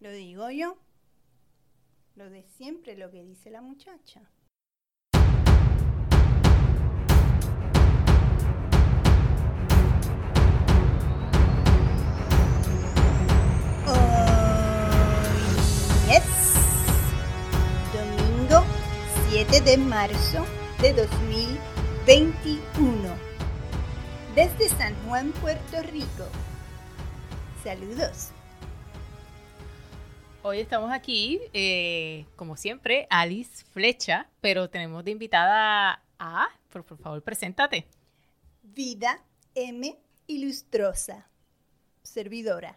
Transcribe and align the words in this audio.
Lo 0.00 0.10
digo 0.10 0.50
yo. 0.50 0.76
Lo 2.16 2.28
de 2.28 2.42
siempre, 2.42 2.96
lo 2.96 3.10
que 3.10 3.22
dice 3.22 3.48
la 3.50 3.62
muchacha. 3.62 4.20
Hoy 13.86 13.94
es 16.10 16.24
domingo 17.92 18.64
7 19.30 19.60
de 19.62 19.78
marzo 19.78 20.44
de 20.82 20.92
2021. 20.92 23.16
Desde 24.34 24.68
San 24.68 24.94
Juan, 25.06 25.32
Puerto 25.32 25.80
Rico. 25.82 26.28
Saludos. 27.64 28.35
Hoy 30.48 30.60
estamos 30.60 30.92
aquí, 30.92 31.40
eh, 31.52 32.24
como 32.36 32.56
siempre, 32.56 33.08
Alice 33.10 33.64
Flecha, 33.72 34.28
pero 34.40 34.70
tenemos 34.70 35.04
de 35.04 35.10
invitada 35.10 36.04
a, 36.20 36.46
por, 36.70 36.84
por 36.84 36.98
favor, 36.98 37.20
preséntate. 37.20 37.84
Vida 38.62 39.24
M. 39.56 39.96
Ilustrosa. 40.28 41.28
Servidora. 42.04 42.76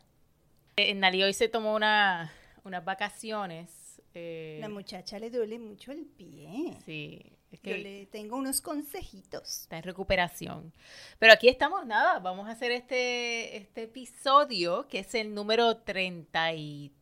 Eh, 0.77 0.95
Nali 0.95 1.21
hoy 1.21 1.33
se 1.33 1.47
tomó 1.47 1.75
una, 1.75 2.33
unas 2.63 2.83
vacaciones. 2.83 4.01
eh, 4.15 4.57
La 4.61 4.69
muchacha 4.69 5.19
le 5.19 5.29
duele 5.29 5.59
mucho 5.59 5.91
el 5.91 6.05
pie. 6.07 6.75
sí, 6.85 7.21
es 7.51 7.59
Yo 7.61 7.63
que 7.71 7.77
le 7.77 8.05
tengo 8.07 8.35
unos 8.35 8.61
consejitos. 8.61 9.61
está 9.61 9.77
en 9.77 9.83
recuperación. 9.83 10.73
Pero 11.19 11.33
aquí 11.33 11.47
estamos, 11.47 11.85
nada, 11.85 12.17
vamos 12.17 12.47
a 12.47 12.51
hacer 12.53 12.71
este, 12.71 13.57
este 13.57 13.83
episodio, 13.83 14.87
que 14.87 14.99
es 14.99 15.13
el 15.13 15.35
número 15.35 15.77
33. 15.77 16.97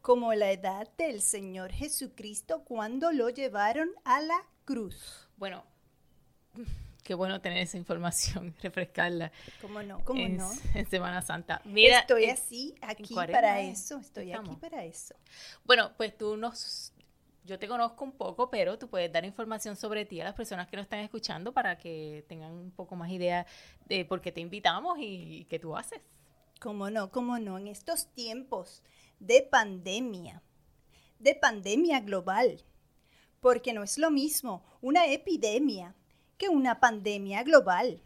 Como 0.00 0.34
la 0.34 0.50
edad 0.50 0.88
del 0.96 1.20
Señor 1.20 1.70
Jesucristo 1.72 2.64
cuando 2.64 3.12
lo 3.12 3.28
llevaron 3.30 3.90
a 4.04 4.20
la 4.20 4.44
cruz. 4.64 5.28
Bueno, 5.36 5.64
qué 7.04 7.14
bueno 7.14 7.40
tener 7.40 7.58
esa 7.58 7.76
información, 7.76 8.54
refrescarla 8.62 9.30
¿Cómo 9.60 9.82
no? 9.82 10.04
¿Cómo 10.04 10.20
en, 10.20 10.36
no? 10.36 10.50
en 10.74 10.86
Semana 10.88 11.22
Santa. 11.22 11.60
Mira, 11.64 12.00
estoy 12.00 12.26
así, 12.26 12.74
aquí 12.80 13.14
para 13.14 13.60
eso. 13.60 13.98
Estoy 13.98 14.30
Estamos. 14.30 14.50
aquí 14.50 14.60
para 14.60 14.84
eso. 14.84 15.14
Bueno, 15.64 15.92
pues 15.96 16.16
tú 16.16 16.36
nos, 16.36 16.92
yo 17.44 17.58
te 17.58 17.68
conozco 17.68 18.04
un 18.04 18.12
poco, 18.12 18.50
pero 18.50 18.78
tú 18.78 18.88
puedes 18.88 19.12
dar 19.12 19.24
información 19.24 19.76
sobre 19.76 20.04
ti 20.04 20.20
a 20.20 20.24
las 20.24 20.34
personas 20.34 20.68
que 20.68 20.76
nos 20.76 20.84
están 20.84 21.00
escuchando 21.00 21.52
para 21.52 21.78
que 21.78 22.24
tengan 22.28 22.52
un 22.52 22.70
poco 22.70 22.96
más 22.96 23.10
idea 23.10 23.46
de 23.86 24.04
por 24.04 24.20
qué 24.20 24.32
te 24.32 24.40
invitamos 24.40 24.98
y, 24.98 25.40
y 25.40 25.44
qué 25.44 25.58
tú 25.58 25.76
haces. 25.76 26.00
¿Cómo 26.62 26.90
no? 26.90 27.10
¿Cómo 27.10 27.40
no? 27.40 27.58
En 27.58 27.66
estos 27.66 28.06
tiempos 28.14 28.84
de 29.18 29.42
pandemia, 29.42 30.44
de 31.18 31.34
pandemia 31.34 31.98
global, 31.98 32.64
porque 33.40 33.72
no 33.72 33.82
es 33.82 33.98
lo 33.98 34.12
mismo 34.12 34.64
una 34.80 35.06
epidemia 35.06 35.96
que 36.38 36.48
una 36.48 36.78
pandemia 36.78 37.42
global. 37.42 38.00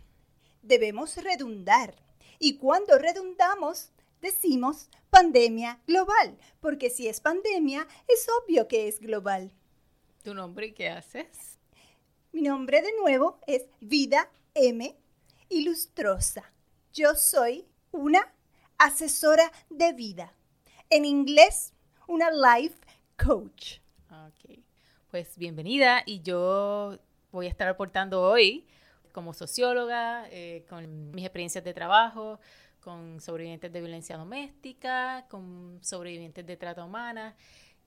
Debemos 0.62 1.18
redundar 1.18 1.96
y 2.38 2.56
cuando 2.56 2.96
redundamos 2.98 3.90
decimos 4.22 4.88
pandemia 5.10 5.82
global, 5.86 6.38
porque 6.60 6.88
si 6.88 7.08
es 7.08 7.20
pandemia 7.20 7.86
es 8.08 8.26
obvio 8.40 8.68
que 8.68 8.88
es 8.88 9.00
global. 9.00 9.52
¿Tu 10.22 10.32
nombre 10.32 10.68
y 10.68 10.72
qué 10.72 10.88
haces? 10.88 11.58
Mi 12.32 12.40
nombre 12.40 12.80
de 12.80 12.96
nuevo 13.02 13.38
es 13.46 13.66
Vida 13.80 14.30
M. 14.54 14.96
Ilustrosa. 15.50 16.50
Yo 16.94 17.14
soy 17.16 17.68
una 17.92 18.32
asesora 18.78 19.50
de 19.70 19.92
vida. 19.92 20.32
En 20.90 21.04
inglés, 21.04 21.72
una 22.06 22.30
life 22.30 22.76
coach. 23.16 23.78
Ok, 24.10 24.58
pues 25.10 25.36
bienvenida 25.36 26.02
y 26.06 26.20
yo 26.22 26.98
voy 27.32 27.46
a 27.46 27.48
estar 27.50 27.68
aportando 27.68 28.22
hoy 28.22 28.66
como 29.12 29.32
socióloga, 29.32 30.28
eh, 30.30 30.64
con 30.68 31.10
mis 31.12 31.24
experiencias 31.24 31.64
de 31.64 31.72
trabajo, 31.72 32.38
con 32.80 33.20
sobrevivientes 33.20 33.72
de 33.72 33.80
violencia 33.80 34.16
doméstica, 34.16 35.26
con 35.30 35.80
sobrevivientes 35.82 36.46
de 36.46 36.56
trata 36.56 36.84
humana, 36.84 37.34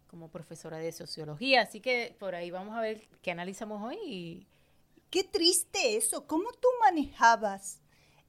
como 0.08 0.30
profesora 0.32 0.78
de 0.78 0.92
sociología. 0.92 1.62
Así 1.62 1.80
que 1.82 2.16
por 2.20 2.34
ahí 2.34 2.50
vamos 2.50 2.76
a 2.76 2.82
ver 2.82 3.08
qué 3.22 3.32
analizamos 3.32 3.82
hoy. 3.82 3.98
y- 4.06 4.48
Qué 5.12 5.24
triste 5.24 5.96
eso. 5.98 6.28
¿Cómo 6.28 6.52
tú 6.52 6.68
manejabas 6.82 7.82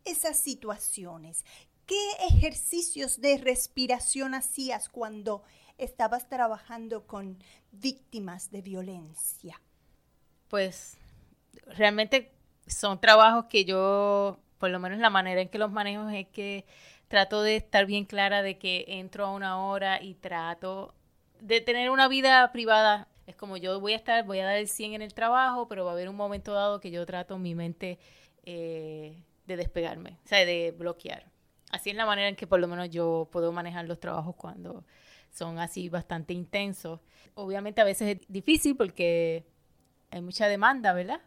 esas 0.04 0.38
situaciones? 0.40 1.44
¿Qué 1.90 2.24
ejercicios 2.28 3.20
de 3.20 3.36
respiración 3.36 4.34
hacías 4.34 4.88
cuando 4.88 5.42
estabas 5.76 6.28
trabajando 6.28 7.04
con 7.04 7.36
víctimas 7.72 8.52
de 8.52 8.62
violencia? 8.62 9.60
Pues 10.46 10.96
realmente 11.66 12.30
son 12.68 13.00
trabajos 13.00 13.46
que 13.46 13.64
yo, 13.64 14.38
por 14.58 14.70
lo 14.70 14.78
menos 14.78 15.00
la 15.00 15.10
manera 15.10 15.40
en 15.40 15.48
que 15.48 15.58
los 15.58 15.72
manejo 15.72 16.08
es 16.10 16.28
que 16.28 16.64
trato 17.08 17.42
de 17.42 17.56
estar 17.56 17.86
bien 17.86 18.04
clara 18.04 18.42
de 18.42 18.56
que 18.56 18.84
entro 18.86 19.26
a 19.26 19.32
una 19.32 19.60
hora 19.66 20.00
y 20.00 20.14
trato 20.14 20.94
de 21.40 21.60
tener 21.60 21.90
una 21.90 22.06
vida 22.06 22.52
privada. 22.52 23.08
Es 23.26 23.34
como 23.34 23.56
yo 23.56 23.80
voy 23.80 23.94
a 23.94 23.96
estar, 23.96 24.24
voy 24.24 24.38
a 24.38 24.44
dar 24.44 24.58
el 24.58 24.68
100 24.68 24.94
en 24.94 25.02
el 25.02 25.12
trabajo, 25.12 25.66
pero 25.66 25.84
va 25.84 25.90
a 25.90 25.94
haber 25.94 26.08
un 26.08 26.14
momento 26.14 26.52
dado 26.52 26.78
que 26.78 26.92
yo 26.92 27.04
trato 27.04 27.36
mi 27.36 27.56
mente 27.56 27.98
eh, 28.44 29.24
de 29.48 29.56
despegarme, 29.56 30.18
o 30.24 30.28
sea, 30.28 30.46
de 30.46 30.70
bloquear. 30.70 31.29
Así 31.70 31.90
es 31.90 31.96
la 31.96 32.06
manera 32.06 32.28
en 32.28 32.36
que 32.36 32.46
por 32.46 32.60
lo 32.60 32.68
menos 32.68 32.90
yo 32.90 33.28
puedo 33.30 33.52
manejar 33.52 33.86
los 33.86 34.00
trabajos 34.00 34.34
cuando 34.36 34.84
son 35.30 35.58
así 35.58 35.88
bastante 35.88 36.34
intensos. 36.34 37.00
Obviamente 37.34 37.80
a 37.80 37.84
veces 37.84 38.18
es 38.18 38.28
difícil 38.28 38.76
porque 38.76 39.46
hay 40.10 40.20
mucha 40.20 40.48
demanda, 40.48 40.92
¿verdad? 40.92 41.20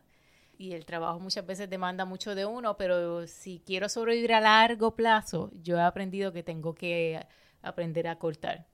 Y 0.57 0.73
el 0.73 0.85
trabajo 0.85 1.19
muchas 1.19 1.45
veces 1.45 1.69
demanda 1.69 2.05
mucho 2.05 2.35
de 2.35 2.45
uno, 2.45 2.77
pero 2.77 3.25
si 3.27 3.61
quiero 3.65 3.89
sobrevivir 3.89 4.33
a 4.33 4.41
largo 4.41 4.95
plazo, 4.95 5.49
yo 5.61 5.77
he 5.77 5.81
aprendido 5.81 6.31
que 6.31 6.43
tengo 6.43 6.75
que 6.75 7.25
aprender 7.61 8.07
a 8.07 8.19
cortar. 8.19 8.67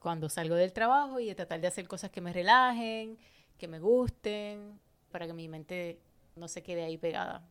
Cuando 0.00 0.28
salgo 0.28 0.54
del 0.54 0.72
trabajo 0.72 1.20
y 1.20 1.34
tratar 1.34 1.60
de 1.60 1.66
hacer 1.66 1.88
cosas 1.88 2.10
que 2.10 2.20
me 2.20 2.32
relajen, 2.32 3.18
que 3.58 3.68
me 3.68 3.78
gusten, 3.78 4.78
para 5.10 5.26
que 5.26 5.32
mi 5.32 5.48
mente 5.48 6.00
no 6.36 6.48
se 6.48 6.62
quede 6.62 6.84
ahí 6.84 6.98
pegada. 6.98 7.46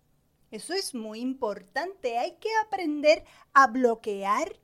Eso 0.53 0.75
es 0.75 0.94
muy 0.94 1.19
importante. 1.19 2.19
Hay 2.19 2.34
que 2.34 2.50
aprender 2.64 3.25
a 3.56 3.66
bloquear, 3.66 4.56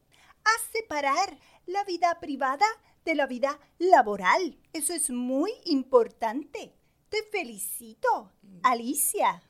a 0.45 0.71
separar 0.71 1.35
la 1.65 1.83
vida 1.83 2.19
privada 2.19 2.67
de 3.05 3.15
la 3.15 3.25
vida 3.25 3.59
laboral. 3.79 4.55
Eso 4.71 4.93
es 4.93 5.09
muy 5.09 5.51
importante. 5.65 6.75
Te 7.09 7.23
felicito, 7.31 8.31
Alicia. 8.61 9.41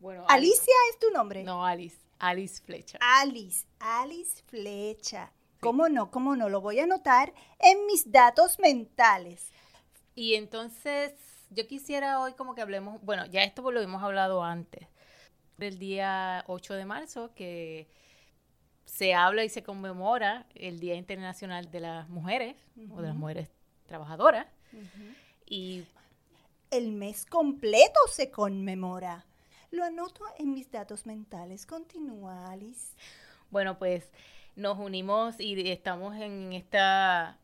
Bueno, 0.00 0.24
Alicia 0.28 0.74
es 0.90 0.98
tu 0.98 1.12
nombre. 1.12 1.44
No, 1.44 1.64
Alice. 1.64 1.98
Alice 2.18 2.60
Flecha. 2.60 2.98
Alice, 3.00 3.64
Alice 3.78 4.42
Flecha. 4.48 5.32
¿Cómo 5.60 5.88
no? 5.88 6.10
¿Cómo 6.10 6.34
no? 6.34 6.48
Lo 6.48 6.60
voy 6.60 6.80
a 6.80 6.84
anotar 6.84 7.32
en 7.60 7.86
mis 7.86 8.10
datos 8.10 8.58
mentales. 8.58 9.52
Y 10.16 10.34
entonces 10.34 11.12
yo 11.50 11.68
quisiera 11.68 12.18
hoy 12.18 12.32
como 12.32 12.56
que 12.56 12.62
hablemos, 12.62 13.00
bueno, 13.02 13.24
ya 13.26 13.44
esto 13.44 13.70
lo 13.70 13.80
hemos 13.80 14.02
hablado 14.02 14.42
antes, 14.42 14.88
del 15.60 15.78
día 15.78 16.44
8 16.48 16.74
de 16.74 16.84
marzo, 16.84 17.32
que 17.34 17.86
se 18.84 19.14
habla 19.14 19.44
y 19.44 19.48
se 19.48 19.62
conmemora 19.62 20.46
el 20.54 20.80
Día 20.80 20.96
Internacional 20.96 21.70
de 21.70 21.80
las 21.80 22.08
Mujeres 22.08 22.56
o 22.90 23.00
de 23.00 23.08
las. 23.08 23.16
Mujeres 23.16 23.48
Trabajadoras. 23.86 24.46
Y 25.46 25.84
El 26.70 26.92
mes 26.92 27.24
completo 27.26 28.00
se 28.10 28.30
conmemora. 28.30 29.26
Lo 29.70 29.84
anoto 29.84 30.24
en 30.38 30.52
mis 30.52 30.70
datos 30.70 31.06
mentales. 31.06 31.66
Continúa, 31.66 32.50
Alice. 32.50 32.96
bueno, 33.50 33.78
pues 33.78 34.10
nos 34.56 34.78
unimos 34.78 35.38
y 35.40 35.70
estamos 35.70 36.16
en 36.16 36.52
esta 36.52 37.38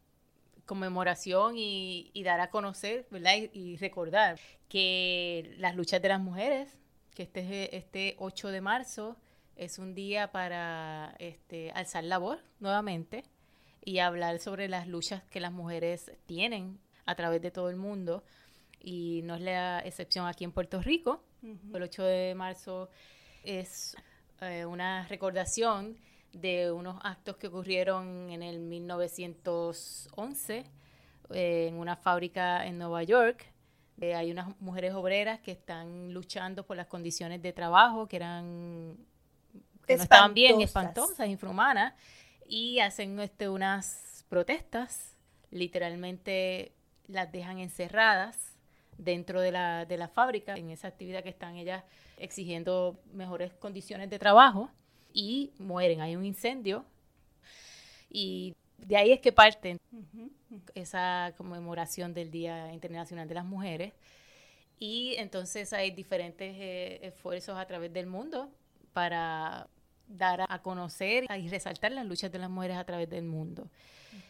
conmemoración 0.66 1.56
y, 1.56 2.10
y 2.12 2.22
dar 2.24 2.40
a 2.40 2.50
conocer, 2.50 3.06
¿verdad? 3.10 3.34
Y, 3.36 3.50
y 3.58 3.76
recordar 3.76 4.38
que 4.68 5.54
las 5.58 5.76
luchas 5.76 6.02
de 6.02 6.08
las 6.08 6.20
mujeres, 6.20 6.76
que 7.16 7.24
este, 7.24 7.74
este 7.74 8.14
8 8.18 8.48
de 8.48 8.60
marzo 8.60 9.16
es 9.56 9.78
un 9.78 9.94
día 9.94 10.32
para 10.32 11.16
este, 11.18 11.70
alzar 11.70 12.04
la 12.04 12.18
voz 12.18 12.38
nuevamente 12.60 13.24
y 13.82 14.00
hablar 14.00 14.38
sobre 14.38 14.68
las 14.68 14.86
luchas 14.86 15.22
que 15.24 15.40
las 15.40 15.50
mujeres 15.50 16.12
tienen 16.26 16.78
a 17.06 17.14
través 17.14 17.40
de 17.40 17.50
todo 17.50 17.70
el 17.70 17.76
mundo. 17.76 18.22
Y 18.78 19.22
no 19.24 19.36
es 19.36 19.40
la 19.40 19.80
excepción 19.80 20.26
aquí 20.26 20.44
en 20.44 20.52
Puerto 20.52 20.82
Rico. 20.82 21.24
El 21.72 21.82
8 21.82 22.04
de 22.04 22.34
marzo 22.34 22.90
es 23.42 23.96
eh, 24.42 24.66
una 24.66 25.08
recordación 25.08 25.96
de 26.34 26.70
unos 26.70 27.00
actos 27.02 27.38
que 27.38 27.46
ocurrieron 27.46 28.28
en 28.28 28.42
el 28.42 28.58
1911 28.58 30.66
eh, 31.30 31.68
en 31.68 31.76
una 31.76 31.96
fábrica 31.96 32.66
en 32.66 32.76
Nueva 32.76 33.04
York. 33.04 33.55
Eh, 34.00 34.14
hay 34.14 34.30
unas 34.30 34.60
mujeres 34.60 34.94
obreras 34.94 35.40
que 35.40 35.52
están 35.52 36.12
luchando 36.12 36.66
por 36.66 36.76
las 36.76 36.86
condiciones 36.86 37.40
de 37.42 37.52
trabajo 37.52 38.06
que 38.06 38.16
eran 38.16 38.96
que 39.86 39.96
no 39.96 40.02
estaban 40.02 40.34
bien, 40.34 40.60
Espantosas. 40.60 41.10
espantosas, 41.10 41.28
infrahumanas, 41.28 41.94
y 42.48 42.80
hacen 42.80 43.18
este, 43.20 43.48
unas 43.48 44.24
protestas, 44.28 45.16
literalmente 45.50 46.72
las 47.06 47.30
dejan 47.30 47.58
encerradas 47.58 48.56
dentro 48.98 49.40
de 49.40 49.52
la, 49.52 49.84
de 49.84 49.96
la 49.96 50.08
fábrica, 50.08 50.56
en 50.56 50.70
esa 50.70 50.88
actividad 50.88 51.22
que 51.22 51.28
están 51.28 51.56
ellas 51.56 51.84
exigiendo 52.18 52.98
mejores 53.12 53.52
condiciones 53.54 54.10
de 54.10 54.18
trabajo 54.18 54.70
y 55.12 55.52
mueren. 55.58 56.00
Hay 56.00 56.16
un 56.16 56.24
incendio 56.24 56.84
y 58.10 58.54
de 58.78 58.96
ahí 58.96 59.12
es 59.12 59.20
que 59.20 59.32
parte 59.32 59.78
esa 60.74 61.32
conmemoración 61.36 62.14
del 62.14 62.30
Día 62.30 62.72
Internacional 62.72 63.28
de 63.28 63.34
las 63.34 63.44
Mujeres. 63.44 63.92
Y 64.78 65.14
entonces 65.16 65.72
hay 65.72 65.90
diferentes 65.90 66.54
eh, 66.58 67.00
esfuerzos 67.02 67.56
a 67.56 67.66
través 67.66 67.92
del 67.92 68.06
mundo 68.06 68.50
para 68.92 69.68
dar 70.06 70.44
a 70.48 70.62
conocer 70.62 71.24
y 71.38 71.48
resaltar 71.48 71.92
las 71.92 72.06
luchas 72.06 72.30
de 72.30 72.38
las 72.38 72.50
mujeres 72.50 72.76
a 72.76 72.84
través 72.84 73.08
del 73.08 73.24
mundo, 73.24 73.68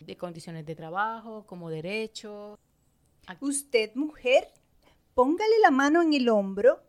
de 0.00 0.16
condiciones 0.16 0.64
de 0.64 0.74
trabajo, 0.74 1.44
como 1.46 1.68
derechos. 1.68 2.58
Usted, 3.40 3.94
mujer, 3.94 4.48
póngale 5.14 5.58
la 5.62 5.70
mano 5.70 6.00
en 6.00 6.14
el 6.14 6.28
hombro 6.28 6.80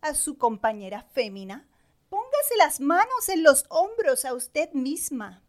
a 0.00 0.14
su 0.14 0.38
compañera 0.38 1.02
fémina, 1.02 1.68
póngase 2.08 2.56
las 2.56 2.80
manos 2.80 3.28
en 3.28 3.42
los 3.42 3.66
hombros 3.68 4.24
a 4.24 4.34
usted 4.34 4.72
misma 4.72 5.43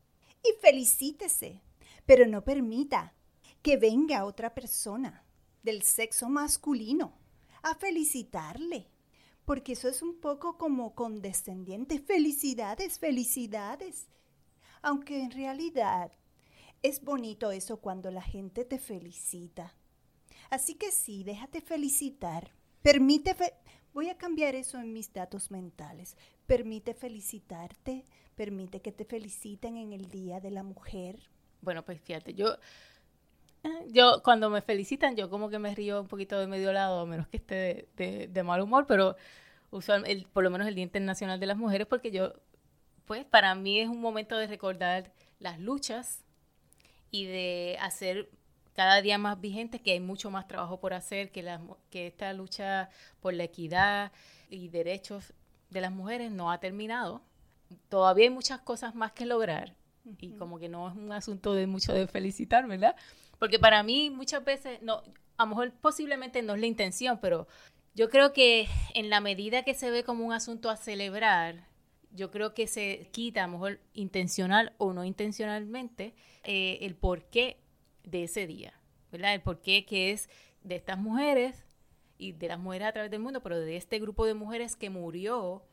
y 0.48 0.60
felicítese, 0.62 1.62
pero 2.06 2.28
no 2.28 2.44
permita 2.44 3.14
que 3.62 3.78
venga 3.78 4.26
otra 4.26 4.54
persona 4.54 5.24
del 5.64 5.82
sexo 5.82 6.30
masculino 6.30 7.18
a 7.64 7.74
felicitarle, 7.76 8.88
porque 9.44 9.74
eso 9.74 9.90
es 9.90 10.02
un 10.02 10.20
poco 10.20 10.58
como 10.58 10.94
condescendiente. 10.94 12.00
Felicidades, 12.00 13.00
felicidades. 13.00 14.08
Aunque 14.82 15.22
en 15.22 15.32
realidad 15.32 16.12
es 16.84 17.04
bonito 17.04 17.52
eso 17.52 17.78
cuando 17.78 18.12
la 18.12 18.22
gente 18.22 18.66
te 18.66 18.78
felicita. 18.78 19.76
Así 20.52 20.76
que 20.76 20.92
sí, 20.92 21.24
déjate 21.24 21.62
felicitar. 21.62 22.52
Permite, 22.84 23.36
voy 23.94 24.10
a 24.10 24.18
cambiar 24.18 24.54
eso 24.54 24.78
en 24.78 24.94
mis 24.94 25.12
datos 25.12 25.50
mentales. 25.50 26.16
Permite 26.48 26.94
felicitarte, 26.94 28.06
permite 28.36 28.82
que 28.82 28.92
te 28.92 29.06
feliciten 29.06 29.78
en 29.78 29.94
el 29.94 30.10
Día 30.10 30.40
de 30.40 30.52
la 30.52 30.64
Mujer. 30.64 31.20
Bueno, 31.62 31.84
pues 31.84 32.00
fíjate, 32.02 32.34
yo 32.34 32.58
yo 33.88 34.22
cuando 34.24 34.50
me 34.50 34.62
felicitan, 34.62 35.16
yo 35.16 35.30
como 35.30 35.50
que 35.50 35.60
me 35.60 35.74
río 35.74 36.02
un 36.02 36.08
poquito 36.08 36.40
de 36.40 36.48
medio 36.48 36.72
lado, 36.74 37.02
a 37.02 37.06
menos 37.06 37.28
que 37.28 37.38
esté 37.38 37.88
de, 37.96 38.44
mal 38.44 38.62
humor, 38.62 38.86
pero 38.88 39.16
usualmente, 39.72 40.28
por 40.34 40.44
lo 40.44 40.50
menos 40.50 40.68
el 40.68 40.76
Día 40.76 40.84
Internacional 40.84 41.40
de 41.40 41.46
las 41.46 41.58
Mujeres, 41.58 41.88
porque 41.88 42.12
yo, 42.12 42.34
pues 43.06 43.26
para 43.26 43.56
mí 43.56 43.80
es 43.80 43.90
un 43.90 44.02
momento 44.02 44.38
de 44.38 44.48
recordar 44.48 45.12
las 45.40 45.60
luchas 45.60 46.24
y 47.12 47.26
de 47.26 47.78
hacer 47.82 48.30
cada 48.76 49.02
día 49.02 49.18
más 49.18 49.40
vigentes 49.40 49.82
que 49.82 49.92
hay 49.92 50.00
mucho 50.00 50.30
más 50.32 50.48
trabajo 50.48 50.80
por 50.80 50.94
hacer, 50.94 51.32
que, 51.32 51.42
la, 51.42 51.62
que 51.90 52.08
esta 52.08 52.34
lucha 52.34 52.90
por 53.22 53.34
la 53.34 53.46
equidad 53.46 54.12
y 54.50 54.68
derechos 54.68 55.34
de 55.70 55.82
las 55.82 55.92
mujeres 55.92 56.32
no 56.32 56.52
ha 56.52 56.60
terminado. 56.60 57.22
Todavía 57.90 58.26
hay 58.26 58.30
muchas 58.30 58.62
cosas 58.62 58.96
más 58.96 59.12
que 59.12 59.26
lograr 59.26 59.76
y 60.20 60.32
como 60.34 60.60
que 60.60 60.70
no 60.70 60.88
es 60.90 60.96
un 60.96 61.12
asunto 61.12 61.54
de 61.54 61.68
mucho 61.68 61.94
de 61.94 62.08
felicitar, 62.08 62.68
¿verdad? 62.68 62.96
Porque 63.40 63.60
para 63.60 63.84
mí 63.84 64.10
muchas 64.10 64.44
veces, 64.44 64.82
no, 64.82 65.04
a 65.38 65.44
lo 65.44 65.50
mejor 65.50 65.74
posiblemente 65.74 66.42
no 66.42 66.54
es 66.54 66.62
la 66.62 66.68
intención, 66.68 67.20
pero 67.22 67.48
yo 67.94 68.10
creo 68.10 68.34
que 68.34 68.68
en 68.94 69.10
la 69.10 69.20
medida 69.20 69.64
que 69.64 69.74
se 69.74 69.90
ve 69.90 70.04
como 70.04 70.26
un 70.26 70.34
asunto 70.34 70.70
a 70.70 70.78
celebrar, 70.78 71.68
yo 72.12 72.32
creo 72.32 72.54
que 72.54 72.68
se 72.68 73.10
quita, 73.12 73.44
a 73.44 73.48
lo 73.48 73.54
mejor 73.54 73.80
intencional 73.94 74.74
o 74.78 74.94
no 74.94 75.04
intencionalmente, 75.04 76.14
eh, 76.44 76.80
el 76.82 76.96
porqué 76.96 77.58
de 78.04 78.24
ese 78.24 78.48
día, 78.48 78.74
¿verdad? 79.12 79.34
El 79.34 79.42
porqué 79.42 79.86
que 79.86 80.12
es 80.12 80.30
de 80.64 80.76
estas 80.76 80.98
mujeres 80.98 81.66
y 82.18 82.34
de 82.34 82.48
las 82.48 82.60
mujeres 82.60 82.88
a 82.88 82.94
través 82.94 83.12
del 83.12 83.20
mundo, 83.20 83.42
pero 83.42 83.60
de 83.60 83.76
este 83.76 84.00
grupo 84.00 84.26
de 84.26 84.34
mujeres 84.34 84.76
que 84.76 84.90
murió 84.90 85.64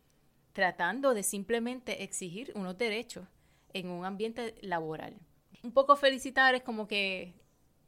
tratando 0.53 1.15
de 1.15 1.23
simplemente 1.23 2.03
exigir 2.03 2.53
unos 2.55 2.77
derechos 2.77 3.27
en 3.73 3.89
un 3.89 4.05
ambiente 4.05 4.55
laboral. 4.61 5.15
Un 5.62 5.73
poco 5.73 5.97
felicitar 5.97 6.55
es 6.55 6.62
como 6.62 6.87
que 6.87 7.35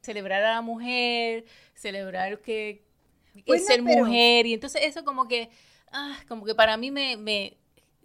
celebrar 0.01 0.43
a 0.45 0.55
la 0.55 0.62
mujer, 0.62 1.45
celebrar 1.75 2.41
que, 2.41 2.85
es 3.47 3.67
ser 3.67 3.83
mujer, 3.83 4.47
y 4.47 4.55
entonces 4.55 4.83
eso 4.85 5.05
como 5.05 5.27
que, 5.27 5.51
ah, 5.91 6.17
como 6.29 6.45
que 6.45 6.55
para 6.55 6.77
mí 6.77 6.91
me, 6.91 7.17
me, 7.17 7.56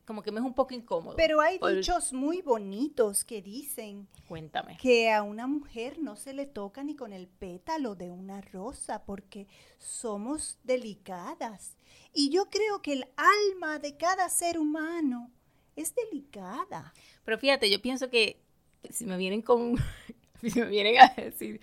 como 0.10 0.24
que 0.24 0.32
me 0.32 0.40
es 0.40 0.46
un 0.48 0.56
poco 0.56 0.74
incómodo. 0.74 1.16
Pero 1.16 1.40
hay 1.40 1.60
dichos 1.60 2.14
muy 2.14 2.42
bonitos 2.42 3.24
que 3.24 3.44
dicen 3.44 4.08
Cuéntame. 4.28 4.76
que 4.82 5.12
a 5.12 5.22
una 5.22 5.46
mujer 5.46 6.00
no 6.00 6.16
se 6.16 6.34
le 6.34 6.48
toca 6.48 6.84
ni 6.84 6.96
con 6.96 7.14
el 7.14 7.28
pétalo 7.28 7.94
de 7.94 8.10
una 8.10 8.42
rosa 8.42 9.06
porque 9.06 9.46
somos 9.78 10.58
delicadas. 10.64 11.78
Y 12.12 12.32
yo 12.32 12.50
creo 12.50 12.82
que 12.82 12.94
el 12.94 13.06
alma 13.18 13.78
de 13.78 13.98
cada 13.98 14.30
ser 14.30 14.58
humano 14.58 15.30
es 15.76 15.94
delicada. 15.94 16.92
Pero 17.24 17.38
fíjate, 17.38 17.70
yo 17.70 17.80
pienso 17.80 18.10
que 18.10 18.42
si 18.90 19.06
me 19.06 19.16
vienen 19.16 19.44
con 19.44 19.76
si 20.42 20.60
me 20.60 20.66
vienen 20.66 21.02
a 21.02 21.14
decir 21.22 21.62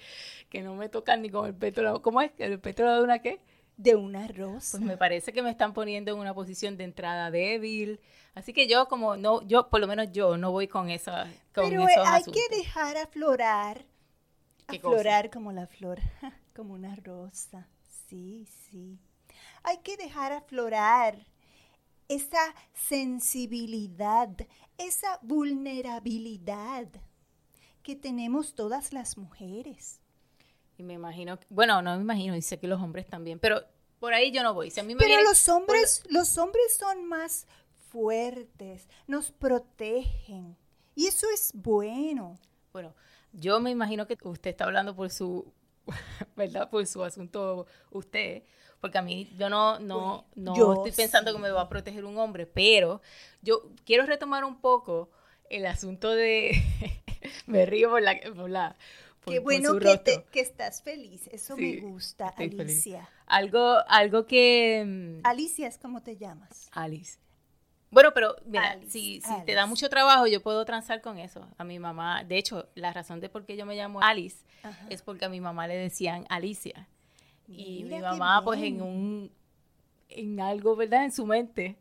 que 0.51 0.63
no 0.63 0.77
me 0.77 0.89
tocan 0.89 1.21
ni 1.21 1.31
con 1.31 1.47
el 1.47 1.55
pétalo, 1.57 2.01
¿cómo 2.01 2.21
es? 2.21 2.31
¿El 2.39 2.61
pétalo 2.61 2.95
de 2.95 3.03
una 3.03 3.19
qué? 3.19 3.41
De 3.77 3.95
una 3.95 4.27
rosa. 4.29 4.79
Pues 4.79 4.83
me 4.83 4.97
parece 4.97 5.33
que 5.33 5.43
me 5.43 5.51
están 5.51 5.75
poniendo 5.75 6.13
en 6.13 6.19
una 6.19 6.33
posición 6.33 6.77
de 6.77 6.85
entrada 6.85 7.31
débil. 7.31 8.01
Así 8.35 8.53
que 8.53 8.67
yo 8.69 8.89
como 8.89 9.17
no, 9.17 9.43
yo 9.43 9.69
por 9.69 9.81
lo 9.81 9.87
menos 9.87 10.13
yo 10.13 10.37
no 10.37 10.51
voy 10.51 10.69
con 10.69 10.91
esa 10.91 11.25
con 11.55 11.69
Pero 11.69 11.87
hay 11.87 12.23
que 12.25 12.57
dejar 12.57 12.97
aflorar, 12.97 13.85
aflorar 14.67 15.31
como 15.31 15.53
la 15.53 15.67
flor, 15.67 16.01
como 16.55 16.75
una 16.75 16.97
rosa. 16.97 17.69
Sí, 18.09 18.47
sí. 18.47 18.99
Hay 19.63 19.79
que 19.79 19.97
dejar 19.97 20.33
aflorar 20.33 21.27
esa 22.09 22.55
sensibilidad, 22.73 24.31
esa 24.79 25.19
vulnerabilidad 25.23 26.89
que 27.83 27.97
tenemos 27.97 28.55
todas 28.55 28.93
las 28.93 29.17
mujeres. 29.17 30.01
Y 30.79 30.83
me 30.83 30.95
imagino, 30.95 31.39
bueno, 31.49 31.81
no 31.83 31.97
me 31.97 32.03
imagino, 32.03 32.35
dice 32.35 32.59
que 32.59 32.67
los 32.67 32.81
hombres 32.81 33.07
también, 33.07 33.39
pero 33.39 33.63
por 33.99 34.13
ahí 34.13 34.31
yo 34.31 34.43
no 34.43 34.53
voy. 34.53 34.73
a 34.77 34.83
mí 34.83 34.95
pero 34.95 35.23
los 35.23 35.49
hombres, 35.49 36.03
los 36.09 36.37
hombres 36.37 36.77
son 36.77 37.07
más 37.07 37.47
fuertes, 37.89 38.89
nos 39.07 39.31
protegen. 39.31 40.57
Y 40.95 41.07
eso 41.07 41.27
es 41.33 41.51
bueno. 41.55 42.39
Bueno, 42.73 42.95
yo 43.33 43.59
me 43.61 43.71
imagino 43.71 44.07
que 44.07 44.17
usted 44.23 44.51
está 44.51 44.65
hablando 44.65 44.95
por 44.95 45.11
su, 45.11 45.51
¿verdad? 46.37 46.69
Por 46.69 46.87
su 46.87 47.03
asunto 47.03 47.67
usted, 47.91 48.43
porque 48.81 48.99
a 48.99 49.03
mí 49.03 49.33
yo 49.39 49.49
no, 49.49 49.79
no, 49.79 50.27
no 50.35 50.75
estoy 50.75 50.93
pensando 50.93 51.33
que 51.33 51.39
me 51.39 51.51
va 51.51 51.63
a 51.63 51.69
proteger 51.69 52.05
un 52.05 52.19
hombre, 52.19 52.47
pero 52.47 53.01
yo 53.41 53.71
quiero 53.85 54.05
retomar 54.05 54.45
un 54.45 54.61
poco 54.61 55.11
el 55.49 55.65
asunto 55.65 56.11
de, 56.11 56.53
me 57.47 57.65
río 57.65 57.91
por 57.91 58.03
la, 58.03 58.21
por 58.35 58.51
la 58.51 58.77
Qué 59.27 59.41
bueno 59.41 59.79
que, 59.79 60.25
que, 60.31 60.41
estás 60.41 60.83
feliz, 60.83 61.29
eso 61.33 61.57
me 61.57 61.81
gusta, 61.81 62.29
Alicia. 62.29 63.09
Algo, 63.27 63.77
algo 63.89 64.25
que... 64.25 64.85
Mm, 64.87 65.27
Alicia 65.27 65.67
es 65.67 65.79
como 65.79 66.01
te 66.01 66.17
llamas. 66.17 66.69
Alice. 66.71 67.19
Bueno, 67.91 68.13
pero 68.15 68.37
mira, 68.45 68.79
si, 68.87 69.21
si 69.21 69.45
te 69.45 69.55
da 69.55 69.67
mucho 69.67 69.89
trabajo, 69.89 70.29
yo 70.29 70.43
puedo 70.43 70.65
transar 70.65 71.01
con 71.01 71.19
eso. 71.19 71.45
A 71.59 71.65
mi 71.65 71.79
mamá, 71.81 72.23
de 72.23 72.39
hecho, 72.39 72.69
la 72.77 72.93
razón 72.93 73.21
de 73.21 73.29
por 73.29 73.45
qué 73.45 73.57
yo 73.57 73.67
me 73.67 73.75
llamo 73.75 74.01
Alice 74.01 74.45
es 74.91 75.03
porque 75.03 75.25
a 75.25 75.29
mi 75.29 75.41
mamá 75.41 75.67
le 75.67 75.77
decían 75.77 76.25
Alicia. 76.29 76.87
y 77.49 77.83
mi 77.85 77.99
mamá, 77.99 78.43
pues 78.45 78.63
en 78.63 78.81
un, 78.81 79.33
en 80.09 80.41
algo, 80.41 80.77
¿verdad? 80.77 81.05
En 81.05 81.13
su 81.13 81.27
mente, 81.27 81.77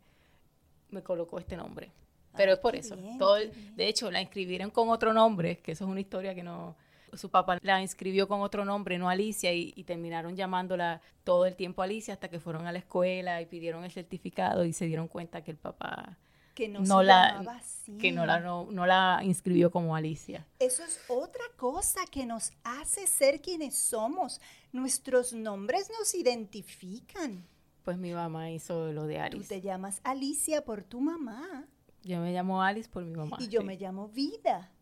me 0.90 1.02
colocó 1.02 1.38
este 1.38 1.56
nombre. 1.56 1.92
Pero 2.36 2.52
es 2.52 2.58
por 2.58 2.76
eso. 2.76 2.96
Todo, 3.18 3.36
de 3.36 3.88
hecho, 3.88 4.10
la 4.10 4.20
inscribieron 4.20 4.70
con 4.70 4.88
otro 4.90 5.12
nombre, 5.12 5.58
que 5.58 5.72
eso 5.72 5.84
es 5.84 5.90
una 5.90 6.00
historia 6.00 6.34
que 6.34 6.42
no... 6.42 6.76
Su 7.16 7.30
papá 7.30 7.58
la 7.62 7.80
inscribió 7.80 8.28
con 8.28 8.40
otro 8.40 8.64
nombre, 8.64 8.98
no 8.98 9.08
Alicia, 9.08 9.52
y, 9.52 9.72
terminaron 9.84 10.36
llamándola 10.36 11.00
todo 11.24 11.46
el 11.46 11.56
tiempo 11.56 11.82
Alicia 11.82 12.14
hasta 12.14 12.28
que 12.28 12.40
fueron 12.40 12.66
a 12.66 12.72
la 12.72 12.78
escuela 12.78 13.40
y 13.40 13.46
pidieron 13.46 13.84
el 13.84 13.90
certificado 13.90 14.64
y 14.64 14.72
se 14.72 14.86
dieron 14.86 15.08
cuenta 15.08 15.42
que 15.42 15.50
el 15.50 15.56
papá 15.56 16.18
que 16.54 16.68
no, 16.68 17.02
la 17.02 17.60
que 18.00 18.12
no 18.12 18.24
la 18.24 18.40
no, 18.40 18.86
la 18.86 19.20
inscribió 19.22 19.70
como 19.70 19.94
Alicia. 19.94 20.46
Eso 20.58 20.82
es 20.84 20.98
otra 21.08 21.44
cosa 21.56 22.00
que 22.10 22.24
nos 22.24 22.52
hace 22.64 23.06
ser 23.06 23.42
quienes 23.42 23.76
somos. 23.76 24.40
Nuestros 24.72 25.34
nombres 25.34 25.90
nos 25.98 26.14
identifican. 26.14 27.46
Pues 27.84 27.98
mi 27.98 28.12
mamá 28.12 28.50
hizo 28.50 28.90
lo 28.92 29.06
de 29.06 29.20
Alice. 29.20 29.42
Tú 29.42 29.48
te 29.48 29.60
llamas 29.60 30.00
Alicia 30.02 30.64
por 30.64 30.82
tu 30.82 31.00
mamá. 31.00 31.66
Yo 32.02 32.20
me 32.20 32.32
llamo 32.32 32.62
Alice 32.62 32.88
por 32.88 33.04
mi 33.04 33.14
mamá. 33.14 33.36
Y 33.38 33.48
yo 33.48 33.62
me 33.62 33.76
llamo 33.76 34.08
Vida. 34.08 34.72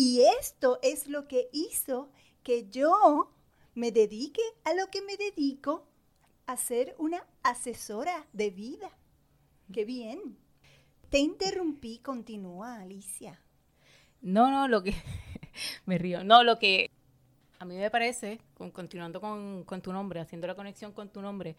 Y 0.00 0.22
esto 0.38 0.78
es 0.80 1.08
lo 1.08 1.26
que 1.26 1.48
hizo 1.52 2.08
que 2.44 2.68
yo 2.70 3.32
me 3.74 3.90
dedique 3.90 4.42
a 4.62 4.72
lo 4.72 4.86
que 4.92 5.02
me 5.02 5.16
dedico, 5.16 5.88
a 6.46 6.56
ser 6.56 6.94
una 6.98 7.26
asesora 7.42 8.24
de 8.32 8.50
vida. 8.50 8.92
Qué 9.72 9.84
bien. 9.84 10.38
Te 11.10 11.18
interrumpí, 11.18 11.98
continúa, 11.98 12.78
Alicia. 12.78 13.40
No, 14.20 14.52
no, 14.52 14.68
lo 14.68 14.84
que 14.84 14.94
me 15.84 15.98
río. 15.98 16.22
No, 16.22 16.44
lo 16.44 16.60
que 16.60 16.92
a 17.58 17.64
mí 17.64 17.76
me 17.76 17.90
parece, 17.90 18.40
continuando 18.72 19.20
con, 19.20 19.82
tu 19.82 19.92
nombre, 19.92 20.20
haciendo 20.20 20.46
la 20.46 20.54
conexión 20.54 20.92
con 20.92 21.08
tu 21.08 21.20
nombre, 21.20 21.56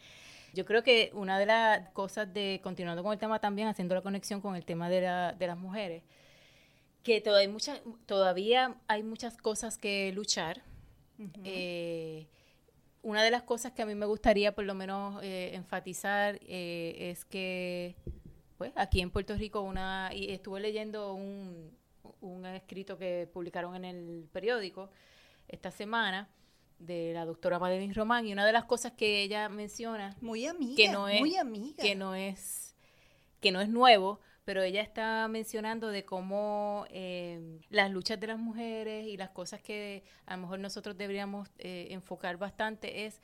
yo 0.53 0.63
creo 0.63 0.81
que 0.81 1.11
una 1.13 1.37
de 1.39 1.45
las 1.45 1.89
cosas 1.89 2.33
de, 2.33 2.61
continuando 2.63 3.03
con 3.03 3.11
el 3.11 3.19
tema 3.19 3.39
también, 3.41 3.67
haciendo 3.67 3.95
la 3.95 4.01
conexión 4.01 4.39
con 4.39 4.55
el 4.55 4.63
tema 4.63 4.89
de, 4.89 5.01
la, 5.01 5.33
de 5.33 5.45
las 5.45 5.57
mujeres, 5.57 6.03
que 7.09 7.21
todavía 7.21 7.41
hay, 7.41 7.47
muchas, 7.47 7.81
todavía 8.05 8.75
hay 8.87 9.01
muchas 9.01 9.35
cosas 9.35 9.79
que 9.79 10.11
luchar. 10.13 10.61
Eh, 11.43 12.27
una 13.01 13.23
de 13.23 13.31
las 13.31 13.41
cosas 13.41 13.71
que 13.71 13.81
a 13.81 13.87
mí 13.87 13.95
me 13.95 14.05
gustaría 14.05 14.53
por 14.53 14.63
lo 14.63 14.75
menos 14.75 15.19
eh, 15.23 15.55
enfatizar 15.55 16.39
eh, 16.43 17.09
es 17.09 17.25
que 17.25 17.95
pues 18.57 18.71
aquí 18.75 19.01
en 19.01 19.09
Puerto 19.09 19.35
Rico 19.35 19.61
una 19.61 20.11
y 20.13 20.31
estuve 20.31 20.59
leyendo 20.59 21.13
un, 21.13 21.75
un 22.21 22.45
escrito 22.45 22.97
que 22.97 23.27
publicaron 23.33 23.75
en 23.75 23.85
el 23.85 24.29
periódico 24.31 24.91
esta 25.47 25.71
semana 25.71 26.29
de 26.77 27.11
la 27.13 27.25
doctora 27.25 27.57
Madeline 27.57 27.95
Román 27.95 28.27
y 28.27 28.33
una 28.33 28.45
de 28.45 28.53
las 28.53 28.65
cosas 28.65 28.93
que 28.93 29.23
ella 29.23 29.49
menciona 29.49 30.15
muy 30.21 30.45
amiga 30.45 30.77
que 30.77 30.89
no 30.89 31.09
es 31.09 31.19
muy 31.19 31.35
amiga 31.35 31.81
que 31.81 31.95
no 31.95 32.13
es 32.13 32.75
que 33.41 33.51
no 33.51 33.61
es 33.61 33.67
nuevo 33.67 34.19
pero 34.49 34.63
ella 34.63 34.81
está 34.81 35.27
mencionando 35.27 35.89
de 35.89 36.05
cómo 36.05 36.87
eh, 36.89 37.59
las 37.69 37.91
luchas 37.91 38.19
de 38.19 38.25
las 38.25 38.39
mujeres 38.39 39.05
y 39.05 39.15
las 39.15 39.29
cosas 39.29 39.61
que 39.61 40.03
a 40.25 40.35
lo 40.35 40.41
mejor 40.41 40.57
nosotros 40.57 40.97
deberíamos 40.97 41.49
eh, 41.59 41.89
enfocar 41.91 42.37
bastante 42.37 43.05
es 43.05 43.21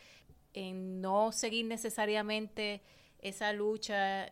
en 0.53 1.01
no 1.01 1.32
seguir 1.32 1.65
necesariamente 1.65 2.84
esa 3.17 3.53
lucha 3.53 4.25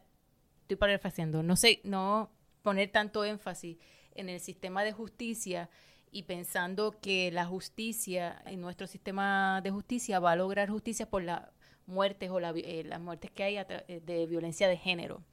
estoy 0.61 0.77
parafraseando 0.77 1.41
no 1.41 1.55
sé 1.55 1.81
no 1.83 2.29
poner 2.61 2.91
tanto 2.91 3.25
énfasis 3.25 3.79
en 4.13 4.29
el 4.29 4.39
sistema 4.39 4.83
de 4.83 4.91
justicia 4.91 5.71
y 6.11 6.21
pensando 6.21 6.99
que 7.01 7.31
la 7.31 7.45
justicia, 7.45 8.39
en 8.45 8.61
nuestro 8.61 8.85
sistema 8.85 9.61
de 9.63 9.71
justicia, 9.71 10.19
va 10.19 10.33
a 10.33 10.35
lograr 10.35 10.69
justicia 10.69 11.09
por 11.09 11.23
las 11.23 11.41
muertes 11.87 12.29
o 12.29 12.39
eh, 12.39 12.83
las 12.85 13.01
muertes 13.01 13.31
que 13.31 13.41
hay 13.41 13.57
eh, 13.57 13.99
de 14.05 14.27
violencia 14.27 14.67
de 14.67 14.77
género. 14.77 15.23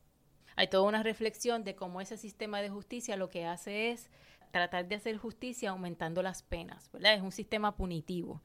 Hay 0.57 0.69
toda 0.69 0.83
una 0.85 1.02
reflexión 1.02 1.64
de 1.64 1.75
cómo 1.75 2.00
ese 2.00 2.16
sistema 2.16 2.61
de 2.61 2.71
justicia 2.71 3.16
lo 3.16 3.30
que 3.30 3.47
hace 3.47 3.90
es 3.90 4.11
tratar 4.50 4.88
de 4.88 4.97
hacer 4.97 5.16
justicia 5.16 5.71
aumentando 5.71 6.23
las 6.23 6.42
penas, 6.42 6.90
¿verdad? 6.92 7.14
Es 7.14 7.23
un 7.23 7.33
sistema 7.33 7.76
punitivo. 7.76 8.42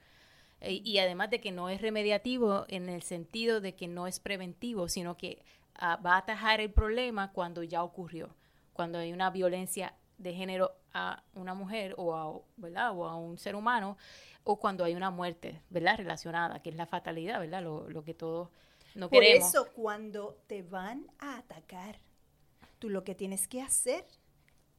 E, 0.61 0.81
y 0.83 0.99
además 0.99 1.29
de 1.29 1.41
que 1.41 1.51
no 1.51 1.69
es 1.69 1.81
remediativo 1.81 2.65
en 2.67 2.89
el 2.89 3.03
sentido 3.03 3.61
de 3.61 3.75
que 3.75 3.87
no 3.87 4.07
es 4.07 4.19
preventivo, 4.19 4.87
sino 4.87 5.17
que 5.17 5.43
ah, 5.75 5.97
va 5.97 6.13
a 6.13 6.17
atajar 6.19 6.61
el 6.61 6.71
problema 6.71 7.31
cuando 7.31 7.63
ya 7.63 7.83
ocurrió, 7.83 8.35
cuando 8.73 8.99
hay 8.99 9.13
una 9.13 9.29
violencia 9.29 9.95
de 10.17 10.33
género 10.33 10.71
a 10.93 11.23
una 11.33 11.53
mujer 11.53 11.93
o 11.97 12.15
a, 12.15 12.41
¿verdad? 12.57 12.91
o 12.95 13.05
a 13.05 13.15
un 13.15 13.37
ser 13.37 13.55
humano 13.55 13.97
o 14.43 14.59
cuando 14.59 14.83
hay 14.83 14.95
una 14.95 15.09
muerte, 15.09 15.61
¿verdad? 15.69 15.97
Relacionada, 15.97 16.61
que 16.61 16.69
es 16.69 16.75
la 16.75 16.85
fatalidad, 16.85 17.39
¿verdad? 17.39 17.63
Lo, 17.63 17.89
lo 17.89 18.03
que 18.03 18.13
todos 18.13 18.49
no 18.95 19.09
Por 19.09 19.21
queremos. 19.21 19.49
eso, 19.49 19.71
cuando 19.73 20.41
te 20.47 20.63
van 20.63 21.11
a 21.19 21.37
atacar, 21.37 21.99
tú 22.79 22.89
lo 22.89 23.03
que 23.03 23.13
tienes 23.13 23.47
que 23.47 23.61
hacer 23.61 24.05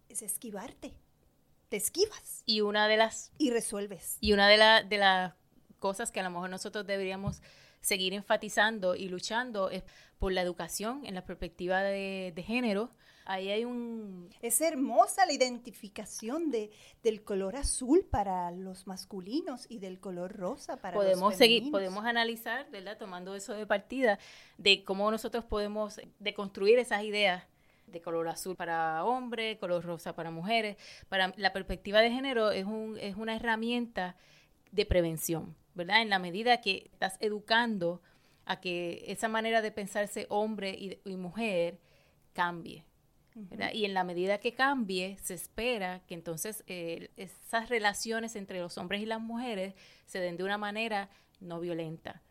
es 0.09 0.23
esquivarte. 0.23 0.95
Te 1.69 1.77
esquivas. 1.77 2.43
Y 2.47 2.61
una 2.63 2.89
de 2.89 2.97
las... 2.97 3.33
Y 3.39 3.51
resuelves. 3.51 4.19
Y 4.21 4.33
una 4.33 4.49
de, 4.49 4.57
la, 4.57 4.83
de 4.83 4.99
las 4.99 5.35
cosas 5.79 6.11
que 6.11 6.21
a 6.21 6.23
lo 6.23 6.31
mejor 6.31 6.51
nosotros 6.51 6.87
deberíamos 6.87 7.43
seguir 7.81 8.15
enfatizando 8.15 8.97
y 8.97 9.09
luchando 9.09 9.71
es 9.71 9.85
por 10.19 10.33
la 10.33 10.43
educación 10.43 11.05
en 11.07 11.15
la 11.15 11.25
perspectiva 11.25 11.83
de, 11.83 12.33
de 12.35 12.43
género, 12.43 12.91
Ahí 13.26 13.50
hay 13.50 13.64
un... 13.64 14.30
Es 14.40 14.61
hermosa 14.61 15.26
la 15.26 15.33
identificación 15.33 16.50
de, 16.50 16.71
del 17.02 17.25
color 17.25 17.56
azul 17.56 18.06
para 18.09 18.52
los 18.52 18.87
masculinos 18.87 19.66
y 19.68 19.78
del 19.78 19.99
color 19.99 20.37
rosa 20.37 20.76
para 20.76 20.95
podemos 20.95 21.33
los 21.33 21.38
seguir 21.38 21.71
Podemos 21.73 22.04
analizar, 22.04 22.71
¿verdad? 22.71 22.97
Tomando 22.99 23.35
eso 23.35 23.52
de 23.54 23.66
partida, 23.66 24.21
de 24.59 24.85
cómo 24.85 25.11
nosotros 25.11 25.45
podemos 25.45 26.00
deconstruir 26.21 26.78
esas 26.78 27.02
ideas 27.02 27.42
de 27.88 28.00
color 28.00 28.28
azul 28.28 28.54
para 28.54 29.04
hombres, 29.04 29.59
color 29.59 29.85
rosa 29.85 30.14
para 30.14 30.30
mujeres. 30.30 30.76
Para 31.09 31.33
la 31.37 31.52
perspectiva 31.52 32.00
de 32.00 32.11
género 32.12 32.52
es, 32.52 32.64
un, 32.64 32.97
es 33.00 33.16
una 33.16 33.35
herramienta 33.35 34.16
de 34.71 34.87
prevención, 34.87 35.56
¿verdad? 35.75 36.00
En 36.00 36.11
la 36.11 36.21
medida 36.21 36.61
que 36.61 36.88
estás 36.92 37.16
educando 37.21 38.02
a 38.45 38.61
que 38.61 39.04
esa 39.09 39.26
manera 39.26 39.62
de 39.62 39.73
pensarse 39.73 40.26
hombre 40.28 40.71
y, 40.71 41.00
y 41.04 41.16
mujer 41.16 41.80
cambie. 42.33 42.86
Y 43.75 43.85
en 43.85 43.93
la 43.93 44.02
medida 44.02 44.38
que 44.38 44.55
cambie, 44.55 45.19
se 45.19 45.35
espera 45.35 46.00
que 46.07 46.14
entonces 46.14 46.64
eh, 46.66 47.11
esas 47.16 47.69
relaciones 47.69 48.35
entre 48.35 48.61
los 48.61 48.78
hombres 48.78 49.02
y 49.02 49.07
las 49.07 49.21
mujeres 49.21 49.75
se 50.07 50.21
den 50.21 50.38
de 50.38 50.45
una 50.45 50.57
manera 50.57 51.11
no 51.40 51.61
violenta, 51.61 52.23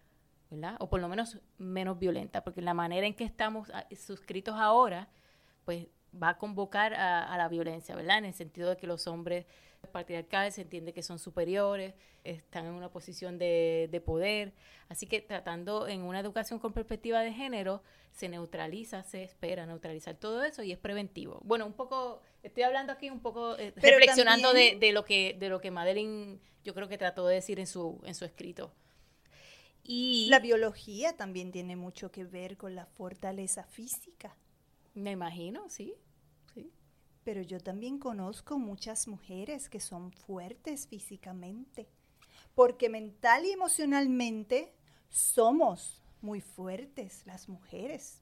¿verdad? 0.49 0.77
O 0.79 0.89
por 0.89 1.01
lo 1.01 1.07
menos 1.07 1.39
menos 1.59 1.99
violenta, 1.99 2.43
porque 2.43 2.61
la 2.61 2.73
manera 2.73 3.05
en 3.05 3.13
que 3.13 3.23
estamos 3.23 3.69
ah, 3.71 3.85
suscritos 3.95 4.55
ahora, 4.55 5.07
pues 5.63 5.87
va 6.11 6.29
a 6.29 6.37
convocar 6.39 6.95
a, 6.95 7.37
la 7.37 7.49
violencia, 7.49 7.95
¿verdad? 7.95 8.17
En 8.19 8.25
el 8.25 8.33
sentido 8.33 8.71
de 8.71 8.77
que 8.77 8.87
los 8.87 9.05
hombres 9.05 9.45
patriarcales 9.95 10.55
se 10.55 10.61
entiende 10.63 10.91
que 10.91 11.01
son 11.01 11.19
superiores, 11.19 11.93
están 12.25 12.65
en 12.65 12.73
una 12.73 12.91
posición 12.91 13.37
de, 13.37 13.87
de 13.89 14.01
poder. 14.01 14.51
Así 14.89 15.07
que 15.07 15.21
tratando 15.21 15.87
en 15.87 16.01
una 16.01 16.19
educación 16.19 16.59
con 16.59 16.73
perspectiva 16.73 17.21
de 17.21 17.31
género, 17.31 17.81
se 18.11 18.27
neutraliza, 18.27 19.03
se 19.03 19.23
espera 19.23 19.65
neutralizar 19.65 20.15
todo 20.15 20.43
eso 20.43 20.63
y 20.63 20.73
es 20.73 20.77
preventivo. 20.77 21.39
Bueno, 21.45 21.65
un 21.65 21.71
poco, 21.71 22.21
estoy 22.43 22.63
hablando 22.63 22.91
aquí 22.91 23.09
un 23.09 23.21
poco, 23.21 23.57
eh, 23.57 23.71
reflexionando 23.77 24.51
de, 24.51 24.75
de, 24.77 24.91
lo 24.91 25.05
que, 25.05 25.37
de 25.39 25.47
lo 25.47 25.61
que 25.61 25.71
Madeline 25.71 26.41
yo 26.65 26.73
creo 26.73 26.89
que 26.89 26.97
trató 26.97 27.25
de 27.27 27.35
decir 27.35 27.61
en 27.61 27.67
su, 27.67 28.01
en 28.03 28.15
su 28.15 28.25
escrito. 28.25 28.73
Y 29.81 30.27
la 30.29 30.39
biología 30.39 31.15
también 31.15 31.53
tiene 31.53 31.77
mucho 31.77 32.11
que 32.11 32.25
ver 32.25 32.57
con 32.57 32.75
la 32.75 32.85
fortaleza 32.85 33.63
física. 33.63 34.35
Me 34.93 35.11
imagino, 35.11 35.69
sí. 35.69 35.93
Pero 37.25 37.41
yo 37.41 37.59
también 37.59 37.99
conozco 37.99 38.57
muchas 38.57 39.09
mujeres 39.09 39.67
que 39.67 39.81
son 39.81 40.13
fuertes 40.13 40.87
físicamente, 40.87 41.89
porque 42.53 42.87
mental 42.87 43.45
y 43.45 43.51
emocionalmente 43.51 44.73
somos 45.09 46.01
muy 46.21 46.39
fuertes 46.39 47.23
las 47.25 47.49
mujeres. 47.49 48.21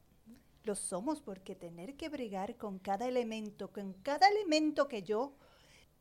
Lo 0.64 0.74
somos 0.74 1.22
porque 1.22 1.54
tener 1.54 1.96
que 1.98 2.10
bregar 2.10 2.58
con 2.58 2.80
cada 2.80 3.08
elemento, 3.08 3.72
con 3.72 3.94
cada 4.02 4.28
elemento 4.28 4.88
que 4.88 5.04
yo 5.04 5.36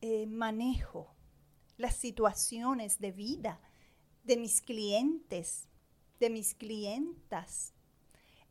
eh, 0.01 0.25
manejo, 0.25 1.13
las 1.77 1.95
situaciones 1.97 2.99
de 2.99 3.11
vida 3.11 3.59
de 4.23 4.37
mis 4.37 4.61
clientes, 4.61 5.67
de 6.19 6.29
mis 6.29 6.55
clientas, 6.55 7.72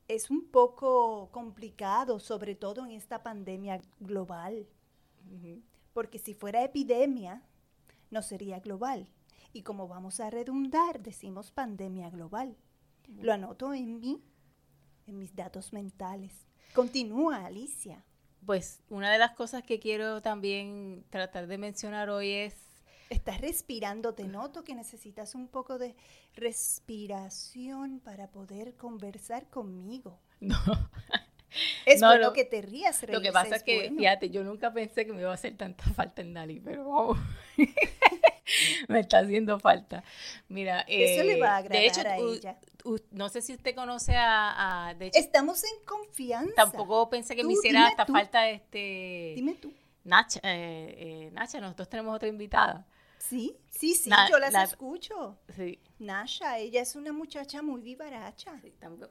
es 0.08 0.30
un 0.30 0.44
poco 0.48 1.30
complicado, 1.32 2.18
sobre 2.18 2.54
todo 2.54 2.84
en 2.84 2.92
esta 2.92 3.22
pandemia 3.22 3.80
global. 4.00 4.66
Porque 5.92 6.18
si 6.18 6.34
fuera 6.34 6.62
epidemia, 6.62 7.42
no 8.10 8.22
sería 8.22 8.60
global. 8.60 9.08
Y 9.52 9.62
como 9.62 9.88
vamos 9.88 10.20
a 10.20 10.30
redundar, 10.30 11.02
decimos 11.02 11.50
pandemia 11.50 12.10
global. 12.10 12.56
Lo 13.20 13.32
anoto 13.32 13.74
en 13.74 14.00
mí, 14.00 14.22
en 15.06 15.18
mis 15.18 15.34
datos 15.34 15.72
mentales. 15.72 16.32
Continúa, 16.74 17.46
Alicia. 17.46 18.04
Pues 18.46 18.82
una 18.88 19.12
de 19.12 19.18
las 19.18 19.32
cosas 19.32 19.62
que 19.62 19.78
quiero 19.78 20.22
también 20.22 21.04
tratar 21.10 21.46
de 21.46 21.58
mencionar 21.58 22.10
hoy 22.10 22.30
es... 22.30 22.71
Estás 23.10 23.40
respirando, 23.40 24.14
te 24.14 24.24
noto 24.24 24.64
que 24.64 24.74
necesitas 24.74 25.34
un 25.34 25.48
poco 25.48 25.78
de 25.78 25.94
respiración 26.34 28.00
para 28.00 28.30
poder 28.30 28.74
conversar 28.76 29.48
conmigo. 29.48 30.18
No. 30.40 30.56
Es 31.84 32.00
bueno 32.00 32.32
que 32.32 32.44
te 32.44 32.62
rías. 32.62 33.02
Lo 33.08 33.20
que 33.20 33.32
pasa 33.32 33.56
es, 33.56 33.62
que, 33.62 33.92
fíjate, 33.96 34.30
yo 34.30 34.42
nunca 34.42 34.72
pensé 34.72 35.04
que 35.04 35.12
me 35.12 35.20
iba 35.20 35.30
a 35.30 35.34
hacer 35.34 35.56
tanta 35.56 35.84
falta 35.94 36.22
en 36.22 36.34
Dali, 36.34 36.60
pero 36.60 36.84
wow. 36.84 37.16
me 38.88 39.00
está 39.00 39.18
haciendo 39.18 39.58
falta. 39.58 40.02
Mira, 40.48 40.84
eso 40.88 41.24
le 41.24 41.38
va 41.38 41.56
a 41.56 41.60
eh, 41.60 41.64
agradar 41.64 42.06
a 42.06 42.16
ella. 42.18 42.58
no 43.10 43.28
sé 43.28 43.42
si 43.42 43.52
usted 43.52 43.74
conoce 43.74 44.14
a, 44.16 44.94
de 44.98 45.06
hecho, 45.06 45.18
estamos 45.18 45.62
en 45.64 45.84
confianza. 45.84 46.54
Tampoco 46.56 47.08
pensé 47.10 47.36
que 47.36 47.44
me 47.44 47.52
hiciera 47.52 47.86
hasta 47.86 48.06
falta 48.06 48.48
este. 48.48 49.32
Dime 49.36 49.54
tú. 49.54 49.72
Nacha, 50.04 50.40
eh, 50.42 50.94
eh, 50.98 51.30
Nacha, 51.32 51.60
nosotros 51.60 51.88
tenemos 51.88 52.16
otra 52.16 52.28
invitada. 52.28 52.86
Sí, 53.28 53.56
sí, 53.70 53.94
sí, 53.94 54.10
yo 54.28 54.38
las 54.38 54.54
escucho. 54.70 55.38
Sí. 55.54 55.78
Nasha, 56.00 56.58
ella 56.58 56.82
es 56.82 56.96
una 56.96 57.12
muchacha 57.12 57.62
muy 57.62 57.80
vivaracha. 57.80 58.60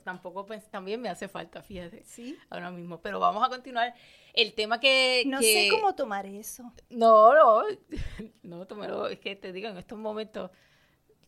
tampoco, 0.03 0.45
también 0.69 0.99
me 1.01 1.07
hace 1.07 1.29
falta, 1.29 1.63
fíjate. 1.63 2.03
Sí. 2.05 2.37
Ahora 2.49 2.71
mismo, 2.71 3.01
pero 3.01 3.19
vamos 3.19 3.43
a 3.43 3.49
continuar. 3.49 3.95
El 4.33 4.53
tema 4.53 4.81
que... 4.81 5.23
No 5.25 5.39
sé 5.39 5.69
cómo 5.71 5.95
tomar 5.95 6.25
eso. 6.25 6.73
No, 6.89 7.33
no, 7.33 7.63
no, 8.43 8.67
tómalo. 8.67 9.07
Es 9.07 9.19
que 9.19 9.37
te 9.37 9.53
digo, 9.53 9.69
en 9.69 9.77
estos 9.77 9.97
momentos 9.97 10.51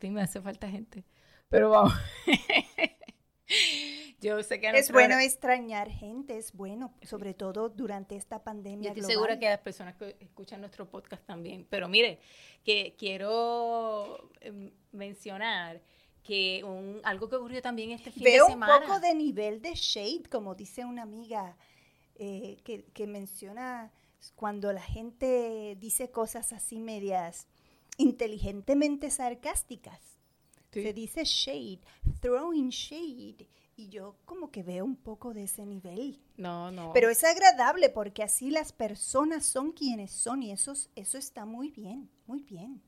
sí 0.02 0.10
me 0.10 0.22
hace 0.22 0.42
falta 0.42 0.70
gente. 0.70 1.06
Pero 1.48 1.70
vamos. 1.70 1.94
Yo 4.24 4.42
sé 4.42 4.60
que 4.60 4.70
es 4.70 4.92
bueno 4.92 5.20
extrañar 5.20 5.90
gente, 5.90 6.38
es 6.38 6.54
bueno, 6.54 6.94
sobre 7.02 7.34
todo 7.34 7.70
durante 7.70 8.16
esta 8.16 8.44
pandemia. 8.44 8.94
Yo 8.94 9.02
estoy 9.02 9.16
segura 9.16 9.38
que 9.38 9.50
las 9.50 9.60
personas 9.60 9.96
que 9.96 10.16
escuchan 10.20 10.62
nuestro 10.62 10.90
podcast 10.90 11.26
también. 11.26 11.68
Pero 11.70 11.90
mire, 11.90 12.20
que 12.64 12.96
quiero 12.98 14.32
em, 14.40 14.72
mencionar 14.92 15.82
que 16.24 16.64
un, 16.64 17.02
algo 17.04 17.28
que 17.28 17.36
ocurrió 17.36 17.62
también 17.62 17.92
este 17.92 18.12
fin 18.12 18.24
de 18.24 18.40
semana. 18.48 18.78
un 18.78 18.84
poco 18.84 19.00
de 19.02 19.14
nivel 19.14 19.62
de 19.62 19.74
shade, 19.76 20.24
como 20.32 20.56
dice 20.56 20.86
una 20.86 21.02
amiga 21.02 21.58
eh, 22.16 22.58
que, 22.64 22.86
que 22.86 23.06
menciona 23.08 23.92
cuando 24.36 24.72
la 24.72 24.82
gente 24.82 25.76
dice 25.80 26.10
cosas 26.12 26.54
así 26.54 26.80
medias 26.80 27.48
inteligentemente 27.98 29.12
sarcásticas. 29.12 30.00
Se 30.72 30.92
dice 30.92 31.24
shade, 31.24 31.82
throwing 32.20 32.70
shade. 32.70 33.48
Y 33.76 33.90
yo 33.90 34.18
como 34.26 34.52
que 34.52 34.62
veo 34.62 34.86
un 34.86 34.96
poco 34.96 35.34
de 35.34 35.44
ese 35.44 35.66
nivel. 35.66 36.22
No, 36.38 36.72
no. 36.72 36.92
Pero 36.94 37.10
es 37.10 37.24
agradable 37.24 37.90
porque 37.90 38.22
así 38.22 38.52
las 38.52 38.72
personas 38.72 39.46
son 39.46 39.72
quienes 39.72 40.12
son 40.12 40.44
y 40.44 40.52
eso, 40.52 40.74
eso 40.96 41.18
está 41.18 41.46
muy 41.46 41.72
bien, 41.72 42.10
muy 42.28 42.44
bien. 42.44 42.82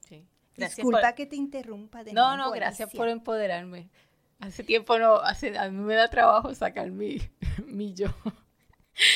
Sí. 0.00 0.26
Disculpa 0.56 1.14
que 1.14 1.26
te 1.26 1.36
interrumpa 1.36 2.04
de 2.04 2.12
No, 2.12 2.36
no, 2.36 2.50
gracias 2.52 2.90
por 2.92 3.08
empoderarme. 3.08 3.90
Hace 4.38 4.64
tiempo 4.64 4.98
no, 4.98 5.16
hace, 5.16 5.58
a 5.58 5.68
mí 5.68 5.78
me 5.78 5.94
da 5.94 6.08
trabajo 6.08 6.54
sacar 6.54 6.90
mi, 6.90 7.18
mi 7.66 7.92
yo. 7.92 8.08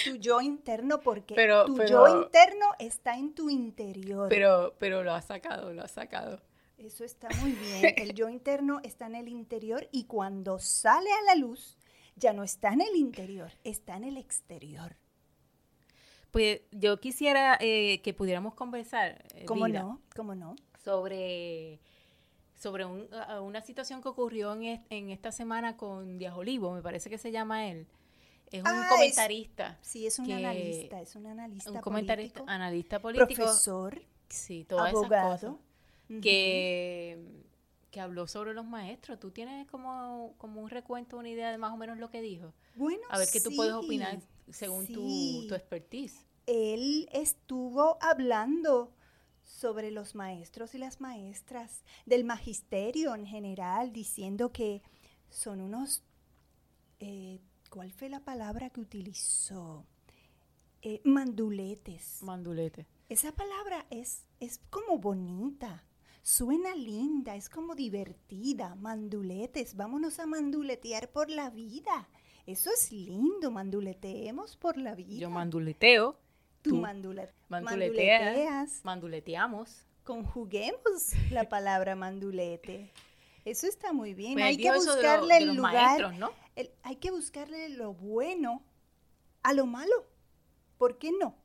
Tu 0.04 0.16
yo 0.16 0.40
interno 0.40 1.00
porque 1.00 1.35
tu 1.66 1.85
yo 1.85 2.09
interno 2.23 2.66
está 2.78 3.16
en 3.16 3.35
tu 3.35 3.50
interior. 3.50 4.28
Pero, 4.28 4.75
pero 4.78 5.02
lo 5.02 5.12
ha 5.12 5.23
sacado, 5.23 5.73
lo 5.73 5.83
ha 5.83 5.88
sacado. 5.88 6.42
Eso 6.78 7.04
está 7.04 7.28
muy 7.40 7.52
bien. 7.52 7.94
El 7.96 8.14
yo 8.14 8.28
interno 8.28 8.80
está 8.82 9.06
en 9.06 9.14
el 9.14 9.28
interior 9.28 9.88
y 9.92 10.04
cuando 10.04 10.58
sale 10.58 11.10
a 11.12 11.22
la 11.22 11.34
luz, 11.36 11.78
ya 12.16 12.32
no 12.32 12.42
está 12.42 12.72
en 12.72 12.80
el 12.80 12.96
interior, 12.96 13.52
está 13.62 13.96
en 13.96 14.04
el 14.04 14.16
exterior. 14.16 14.96
Pues 16.30 16.62
yo 16.72 16.98
quisiera 16.98 17.56
eh, 17.60 18.00
que 18.02 18.12
pudiéramos 18.12 18.54
conversar. 18.54 19.24
Eh, 19.34 19.44
¿Cómo 19.44 19.68
no? 19.68 20.00
¿Cómo 20.16 20.34
no? 20.34 20.56
Sobre, 20.84 21.80
sobre 22.56 22.84
una 22.84 23.62
situación 23.62 24.02
que 24.02 24.08
ocurrió 24.08 24.52
en, 24.52 25.10
esta 25.10 25.30
semana 25.30 25.76
con 25.76 26.18
Díaz 26.18 26.36
Olivo, 26.36 26.72
me 26.72 26.82
parece 26.82 27.08
que 27.08 27.18
se 27.18 27.30
llama 27.30 27.68
él. 27.68 27.86
Es 28.50 28.62
un 28.62 28.68
ah, 28.68 28.88
comentarista. 28.90 29.78
sí, 29.80 30.06
es 30.06 30.18
un 30.18 30.30
analista, 30.30 31.00
es 31.00 31.16
un 31.16 31.26
analista 31.26 31.70
Un 31.70 31.80
comentarista, 31.80 32.42
analista 32.46 33.00
político. 33.00 33.42
Profesor. 33.42 34.02
Sí, 34.28 34.64
todas 34.64 34.90
abogado. 34.90 35.34
Esas 35.34 35.50
cosas 35.50 35.73
que, 36.08 37.44
que 37.90 38.00
habló 38.00 38.26
sobre 38.26 38.54
los 38.54 38.66
maestros. 38.66 39.18
¿Tú 39.20 39.30
tienes 39.30 39.66
como, 39.68 40.34
como 40.38 40.61
un 40.61 40.70
recuento, 40.70 41.16
una 41.16 41.28
idea 41.28 41.50
de 41.50 41.58
más 41.58 41.73
o 41.73 41.76
menos 41.76 41.99
lo 41.99 42.11
que 42.11 42.20
dijo? 42.20 42.52
Bueno, 42.75 43.02
A 43.11 43.18
ver 43.18 43.28
qué 43.32 43.40
tú 43.40 43.50
puedes 43.54 43.75
opinar 43.75 44.20
según 44.50 44.87
tu, 44.87 45.46
tu 45.49 45.54
expertise. 45.54 46.25
Él 46.46 47.08
estuvo 47.12 47.96
hablando 48.00 48.92
sobre 49.44 49.90
los 49.90 50.14
maestros 50.14 50.75
y 50.75 50.78
las 50.78 51.00
maestras, 51.00 51.84
del 52.06 52.25
magisterio 52.25 53.14
en 53.14 53.26
general, 53.26 53.92
diciendo 53.92 54.52
que 54.52 54.82
son 55.28 55.61
unos, 55.61 56.02
eh, 57.00 57.40
¿cuál 57.70 57.92
fue 57.92 58.08
la 58.08 58.20
palabra 58.20 58.70
que 58.70 58.80
utilizó? 58.80 59.87
Eh, 60.82 61.00
manduletes. 61.04 62.23
Mandulete. 62.23 62.87
Esa 63.08 63.32
palabra 63.32 63.87
es, 63.90 64.25
es 64.40 64.61
como 64.70 64.99
bonita. 64.99 65.84
Suena 66.24 66.74
linda, 66.74 67.36
es 67.36 67.50
como 67.50 67.74
divertida. 67.74 68.76
Manduletes, 68.76 69.76
vámonos 69.76 70.18
a 70.18 70.24
manduletear 70.24 71.12
por 71.12 71.28
la 71.28 71.50
vida. 71.50 72.08
Eso 72.46 72.70
es 72.70 72.90
lindo, 72.90 73.50
manduleteemos 73.50 74.56
por 74.56 74.78
la 74.78 74.94
vida. 74.94 75.20
Yo 75.20 75.28
manduleteo. 75.28 76.18
Tú, 76.62 76.76
manduleteas. 76.76 77.34
manduleteas. 77.50 78.80
Manduleteamos. 78.84 79.86
Conjuguemos 80.02 81.12
la 81.30 81.46
palabra 81.50 81.94
mandulete. 81.94 82.90
Eso 83.44 83.66
está 83.66 83.92
muy 83.92 84.14
bien. 84.14 84.40
hay 84.40 84.56
que 84.56 84.72
buscarle 84.72 85.37
el 85.37 85.54
lugar. 85.54 86.16
¿no? 86.16 86.30
hay 86.84 86.96
que 86.96 87.10
buscarle 87.10 87.68
lo 87.68 87.92
bueno 87.92 88.62
a 89.42 89.52
lo 89.52 89.66
malo. 89.66 90.06
¿Por 90.78 90.96
qué 90.96 91.12
no? 91.12 91.37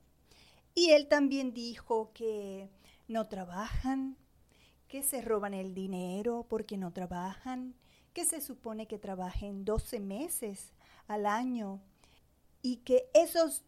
Y 0.74 0.92
él 0.92 1.10
también 1.10 1.54
dijo 1.54 2.14
que 2.14 2.70
no 3.10 3.28
trabajan, 3.28 4.16
que 4.90 5.04
se 5.04 5.22
roban 5.22 5.54
el 5.54 5.74
dinero 5.74 6.46
porque 6.50 6.76
no 6.76 6.92
trabajan, 6.92 7.76
que 8.12 8.26
se 8.26 8.42
supone 8.42 8.88
que 8.88 8.98
trabajen 8.98 9.64
12 9.64 10.00
meses 10.00 10.74
al 11.08 11.28
año 11.28 11.80
y 12.64 12.78
que 12.78 13.10
esos 13.14 13.64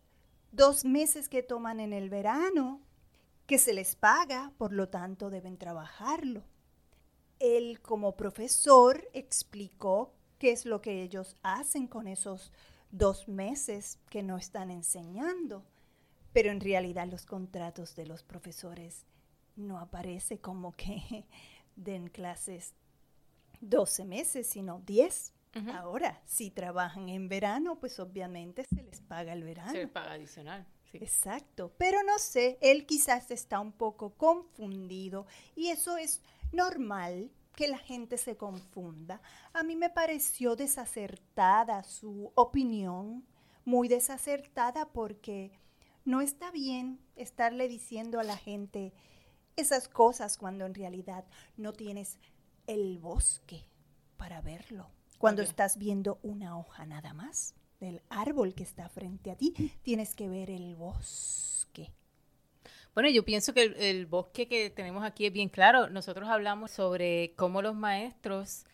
dos 0.52 0.84
meses 0.84 1.30
que 1.30 1.44
toman 1.44 1.80
en 1.80 1.94
el 1.94 2.10
verano, 2.10 2.82
que 3.46 3.60
se 3.60 3.74
les 3.74 3.96
paga, 3.96 4.52
por 4.58 4.74
lo 4.74 4.90
tanto 4.90 5.30
deben 5.30 5.58
trabajarlo. 5.58 6.44
Él 7.40 7.82
como 7.82 8.18
profesor 8.18 9.08
explicó 9.14 10.14
qué 10.40 10.52
es 10.52 10.66
lo 10.66 10.82
que 10.82 11.04
ellos 11.04 11.38
hacen 11.44 11.88
con 11.88 12.08
esos 12.08 12.52
dos 12.90 13.28
meses 13.28 14.00
que 14.10 14.24
no 14.24 14.38
están 14.38 14.72
enseñando, 14.72 15.64
pero 16.34 16.50
en 16.50 16.60
realidad 16.60 17.08
los 17.08 17.26
contratos 17.26 17.96
de 17.96 18.08
los 18.08 18.24
profesores 18.24 19.06
no 19.62 19.80
aparece 19.80 20.40
como 20.40 20.72
que 20.74 21.26
den 21.76 22.08
clases 22.08 22.74
12 23.62 24.06
meses, 24.06 24.48
sino 24.48 24.80
10. 24.86 25.34
Ahora, 25.74 26.22
si 26.26 26.50
trabajan 26.50 27.10
en 27.10 27.28
verano, 27.28 27.78
pues 27.78 28.00
obviamente 28.00 28.64
se 28.64 28.84
les 28.84 29.02
paga 29.02 29.34
el 29.34 29.44
verano. 29.44 29.72
Se 29.72 29.80
les 29.80 29.90
paga 29.90 30.14
adicional. 30.14 30.66
Exacto, 30.94 31.74
pero 31.78 32.04
no 32.04 32.20
sé, 32.20 32.58
él 32.62 32.86
quizás 32.86 33.32
está 33.32 33.60
un 33.60 33.72
poco 33.72 34.12
confundido 34.16 35.26
y 35.56 35.68
eso 35.68 35.98
es 35.98 36.22
normal 36.52 37.32
que 37.56 37.68
la 37.68 37.78
gente 37.78 38.18
se 38.18 38.38
confunda. 38.38 39.22
A 39.54 39.64
mí 39.64 39.76
me 39.76 39.90
pareció 39.90 40.56
desacertada 40.56 41.84
su 41.84 42.32
opinión, 42.36 43.26
muy 43.66 43.88
desacertada 43.88 44.86
porque 44.92 45.52
no 46.04 46.22
está 46.22 46.52
bien 46.52 47.00
estarle 47.16 47.68
diciendo 47.68 48.20
a 48.20 48.24
la 48.24 48.38
gente 48.38 48.94
esas 49.56 49.88
cosas 49.88 50.38
cuando 50.38 50.66
en 50.66 50.74
realidad 50.74 51.26
no 51.58 51.74
tienes 51.74 52.18
el 52.68 52.98
bosque 53.00 53.66
para 54.18 54.42
verlo. 54.42 54.90
Cuando 55.18 55.42
estás 55.42 55.78
viendo 55.78 56.20
una 56.24 56.58
hoja 56.58 56.86
nada 56.86 57.14
más 57.14 57.56
del 57.80 58.02
árbol 58.10 58.54
que 58.54 58.64
está 58.64 58.90
frente 58.90 59.32
a 59.32 59.36
ti, 59.36 59.54
tienes 59.84 60.16
que 60.16 60.28
ver 60.28 60.50
el 60.50 60.76
bosque. 60.76 61.92
Bueno, 62.94 63.10
yo 63.10 63.24
pienso 63.24 63.54
que 63.54 63.64
el, 63.64 64.06
bosque 64.06 64.48
que 64.48 64.70
tenemos 64.70 65.04
aquí 65.04 65.26
es 65.26 65.34
bien 65.34 65.50
claro. 65.50 65.90
Nosotros 65.90 66.28
hablamos 66.28 66.72
sobre 66.72 67.34
cómo 67.36 67.62
los 67.62 67.76
maestros, 67.76 68.66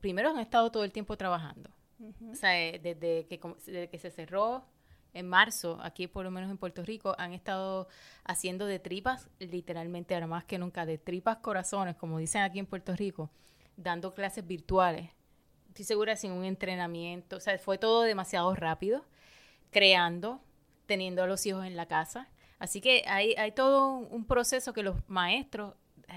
primero 0.00 0.30
han 0.30 0.38
estado 0.38 0.70
todo 0.70 0.84
el 0.84 0.92
tiempo 0.92 1.16
trabajando. 1.16 1.70
O 2.30 2.34
sea, 2.34 2.60
eh, 2.60 2.78
desde 2.78 3.26
que, 3.26 3.40
desde 3.66 3.88
que 3.88 3.98
se 3.98 4.10
cerró 4.10 4.64
en 5.16 5.28
marzo, 5.28 5.78
aquí 5.82 6.06
por 6.06 6.24
lo 6.24 6.30
menos 6.30 6.50
en 6.50 6.58
Puerto 6.58 6.82
Rico, 6.82 7.14
han 7.18 7.32
estado 7.32 7.88
haciendo 8.24 8.66
de 8.66 8.78
tripas, 8.78 9.30
literalmente, 9.38 10.14
ahora 10.14 10.26
más 10.26 10.44
que 10.44 10.58
nunca, 10.58 10.84
de 10.84 10.98
tripas 10.98 11.38
corazones, 11.38 11.96
como 11.96 12.18
dicen 12.18 12.42
aquí 12.42 12.58
en 12.58 12.66
Puerto 12.66 12.94
Rico, 12.94 13.30
dando 13.76 14.12
clases 14.12 14.46
virtuales. 14.46 15.10
Estoy 15.68 15.86
segura 15.86 16.16
sin 16.16 16.32
un 16.32 16.44
entrenamiento, 16.44 17.36
o 17.36 17.40
sea, 17.40 17.58
fue 17.58 17.78
todo 17.78 18.02
demasiado 18.02 18.54
rápido, 18.54 19.04
creando, 19.70 20.40
teniendo 20.84 21.22
a 21.22 21.26
los 21.26 21.46
hijos 21.46 21.64
en 21.64 21.76
la 21.76 21.86
casa. 21.86 22.28
Así 22.58 22.82
que 22.82 23.04
hay, 23.06 23.34
todo 23.52 23.92
un 23.96 24.26
proceso 24.26 24.74
que 24.74 24.82
los 24.82 24.96
maestros 25.08 25.74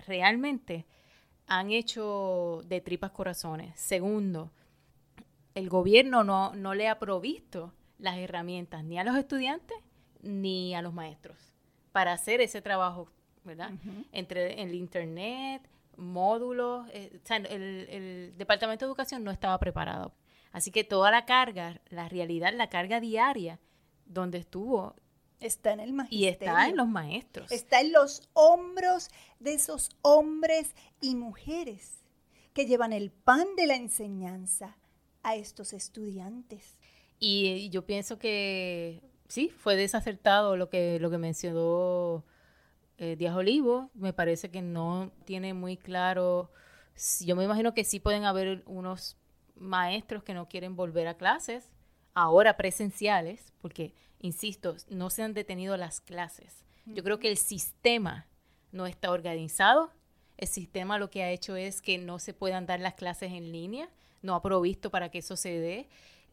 realmente 0.07 0.85
han 1.47 1.71
hecho 1.71 2.62
de 2.65 2.81
tripas 2.81 3.12
corazones. 3.12 3.79
Segundo, 3.79 4.51
el 5.55 5.69
gobierno 5.69 6.25
no, 6.25 6.53
no 6.53 6.73
le 6.73 6.89
ha 6.89 6.99
provisto 6.99 7.73
las 7.99 8.17
herramientas 8.17 8.83
ni 8.83 8.97
a 8.97 9.03
los 9.03 9.15
estudiantes 9.15 9.77
ni 10.21 10.73
a 10.73 10.81
los 10.81 10.93
maestros 10.93 11.53
para 11.91 12.13
hacer 12.13 12.41
ese 12.41 12.62
trabajo, 12.62 13.09
¿verdad? 13.43 13.71
Entre 14.12 14.62
el 14.62 14.73
internet, 14.73 15.67
módulos, 15.97 16.88
eh, 16.93 17.19
el, 17.49 18.33
Departamento 18.38 18.85
de 18.85 18.89
Educación 18.89 19.23
no 19.23 19.31
estaba 19.31 19.57
preparado. 19.59 20.13
Así 20.51 20.71
que 20.71 20.83
toda 20.83 21.12
la 21.12 21.25
carga, 21.25 21.81
la 21.89 22.09
realidad, 22.09 22.53
la 22.53 22.69
carga 22.69 22.99
diaria, 22.99 23.59
donde 24.05 24.39
estuvo... 24.39 24.95
Está 25.39 25.71
en 25.71 25.79
el 25.79 25.95
Y 26.09 26.25
está 26.25 26.67
en 26.67 26.75
los 26.75 26.88
maestros. 26.88 27.51
Está 27.51 27.79
en 27.79 27.93
los 27.93 28.29
hombros 28.33 29.09
de 29.39 29.53
esos 29.53 29.89
hombres 30.01 30.75
y 30.99 31.15
mujeres 31.15 32.03
que 32.53 32.65
llevan 32.65 32.91
el 32.91 33.12
pan 33.12 33.47
de 33.55 33.67
la 33.67 33.75
enseñanza 33.75 34.77
a 35.23 35.35
estos 35.35 35.71
estudiantes. 35.71 36.79
Y 37.19 37.69
yo 37.69 37.86
pienso 37.86 38.17
que 38.17 39.03
sí, 39.27 39.49
fue 39.49 39.75
desacertado 39.75 40.55
lo 40.55 40.69
que, 40.69 40.99
lo 40.99 41.10
que 41.10 41.17
mencionó 41.17 42.25
eh, 42.97 43.15
Díaz 43.17 43.36
Olivo. 43.36 43.91
Me 43.93 44.13
parece 44.13 44.49
que 44.49 44.62
no 44.62 45.12
tiene 45.25 45.53
muy 45.53 45.77
claro. 45.77 46.51
Yo 47.21 47.36
me 47.36 47.43
imagino 47.43 47.73
que 47.73 47.84
sí 47.84 47.99
pueden 47.99 48.23
haber 48.23 48.63
unos 48.65 49.17
maestros 49.55 50.23
que 50.23 50.34
no 50.34 50.47
quieren 50.47 50.75
volver 50.75 51.08
a 51.08 51.15
clases, 51.15 51.69
ahora 52.13 52.55
presenciales, 52.55 53.53
porque, 53.62 53.93
insisto, 54.19 54.75
no 54.89 55.10
se 55.10 55.23
han 55.23 55.34
detenido 55.34 55.75
las 55.75 55.99
clases. 55.99 56.65
Yo 56.86 57.03
creo 57.03 57.19
que 57.19 57.29
el 57.29 57.38
sistema 57.38 58.25
no 58.71 58.88
está 58.88 59.12
organizado. 59.12 59.91
El 60.38 60.47
sistema 60.47 60.97
lo 60.97 61.10
que 61.10 61.23
ha 61.23 61.32
hecho 61.32 61.58
es 61.58 61.82
que 61.82 61.97
no 61.97 62.19
se 62.19 62.34
puedan 62.34 62.65
dar 62.65 62.79
las 62.79 62.93
clases 62.93 63.34
en 63.34 63.51
línea, 63.51 63.89
no 64.21 64.36
ha 64.36 64.41
provisto 64.41 64.89
para 64.89 65.10
que 65.10 65.19
eso 65.19 65.36
se 65.36 65.60
dé 65.60 65.89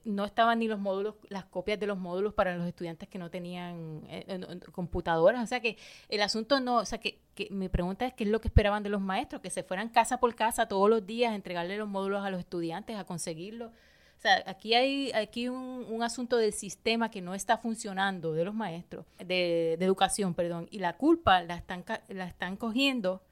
no 0.07 0.25
estaban 0.25 0.61
ni 0.61 0.69
los 0.69 0.79
módulos, 0.79 1.17
las 1.29 1.45
copias 1.45 1.81
de 1.81 1.87
los 1.87 1.99
módulos 1.99 2.33
para 2.33 2.57
los 2.57 2.67
estudiantes 2.67 3.09
que 3.09 3.19
no 3.19 3.29
tenían 3.29 4.03
eh, 4.09 4.61
computadoras. 4.73 5.43
O 5.43 5.47
sea 5.47 5.61
que 5.61 5.77
el 6.09 6.23
asunto 6.23 6.61
no, 6.61 6.77
o 6.77 6.85
sea 6.85 6.99
que, 6.99 7.21
mi 7.51 7.69
pregunta 7.69 8.07
es 8.07 8.15
qué 8.15 8.25
es 8.25 8.31
lo 8.31 8.41
que 8.41 8.49
esperaban 8.49 8.83
de 8.83 8.89
los 8.89 9.01
maestros, 9.01 9.43
que 9.43 9.51
se 9.51 9.63
fueran 9.65 9.89
casa 9.89 10.19
por 10.19 10.35
casa 10.35 10.69
todos 10.69 10.89
los 10.89 11.05
días 11.05 11.33
a 11.33 11.35
entregarle 11.35 11.77
los 11.77 11.89
módulos 11.89 12.25
a 12.25 12.31
los 12.31 12.41
estudiantes, 12.41 12.97
a 12.97 13.05
conseguirlo. 13.05 13.67
O 13.67 14.21
sea, 14.21 14.43
aquí 14.47 14.75
hay 14.75 15.13
aquí 15.13 15.49
un, 15.49 15.85
un 15.91 16.03
asunto 16.03 16.37
del 16.37 16.53
sistema 16.53 17.11
que 17.11 17.21
no 17.21 17.35
está 17.35 17.59
funcionando 17.59 18.33
de 18.33 18.45
los 18.45 18.55
maestros, 18.55 19.05
de, 19.19 19.75
educación, 19.75 20.35
perdón, 20.35 20.69
y 20.71 20.79
la 20.79 20.97
culpa 20.97 21.43
la 21.43 21.57
están, 21.57 21.85
la 22.09 22.27
están 22.27 22.57
cogiendo 22.57 23.23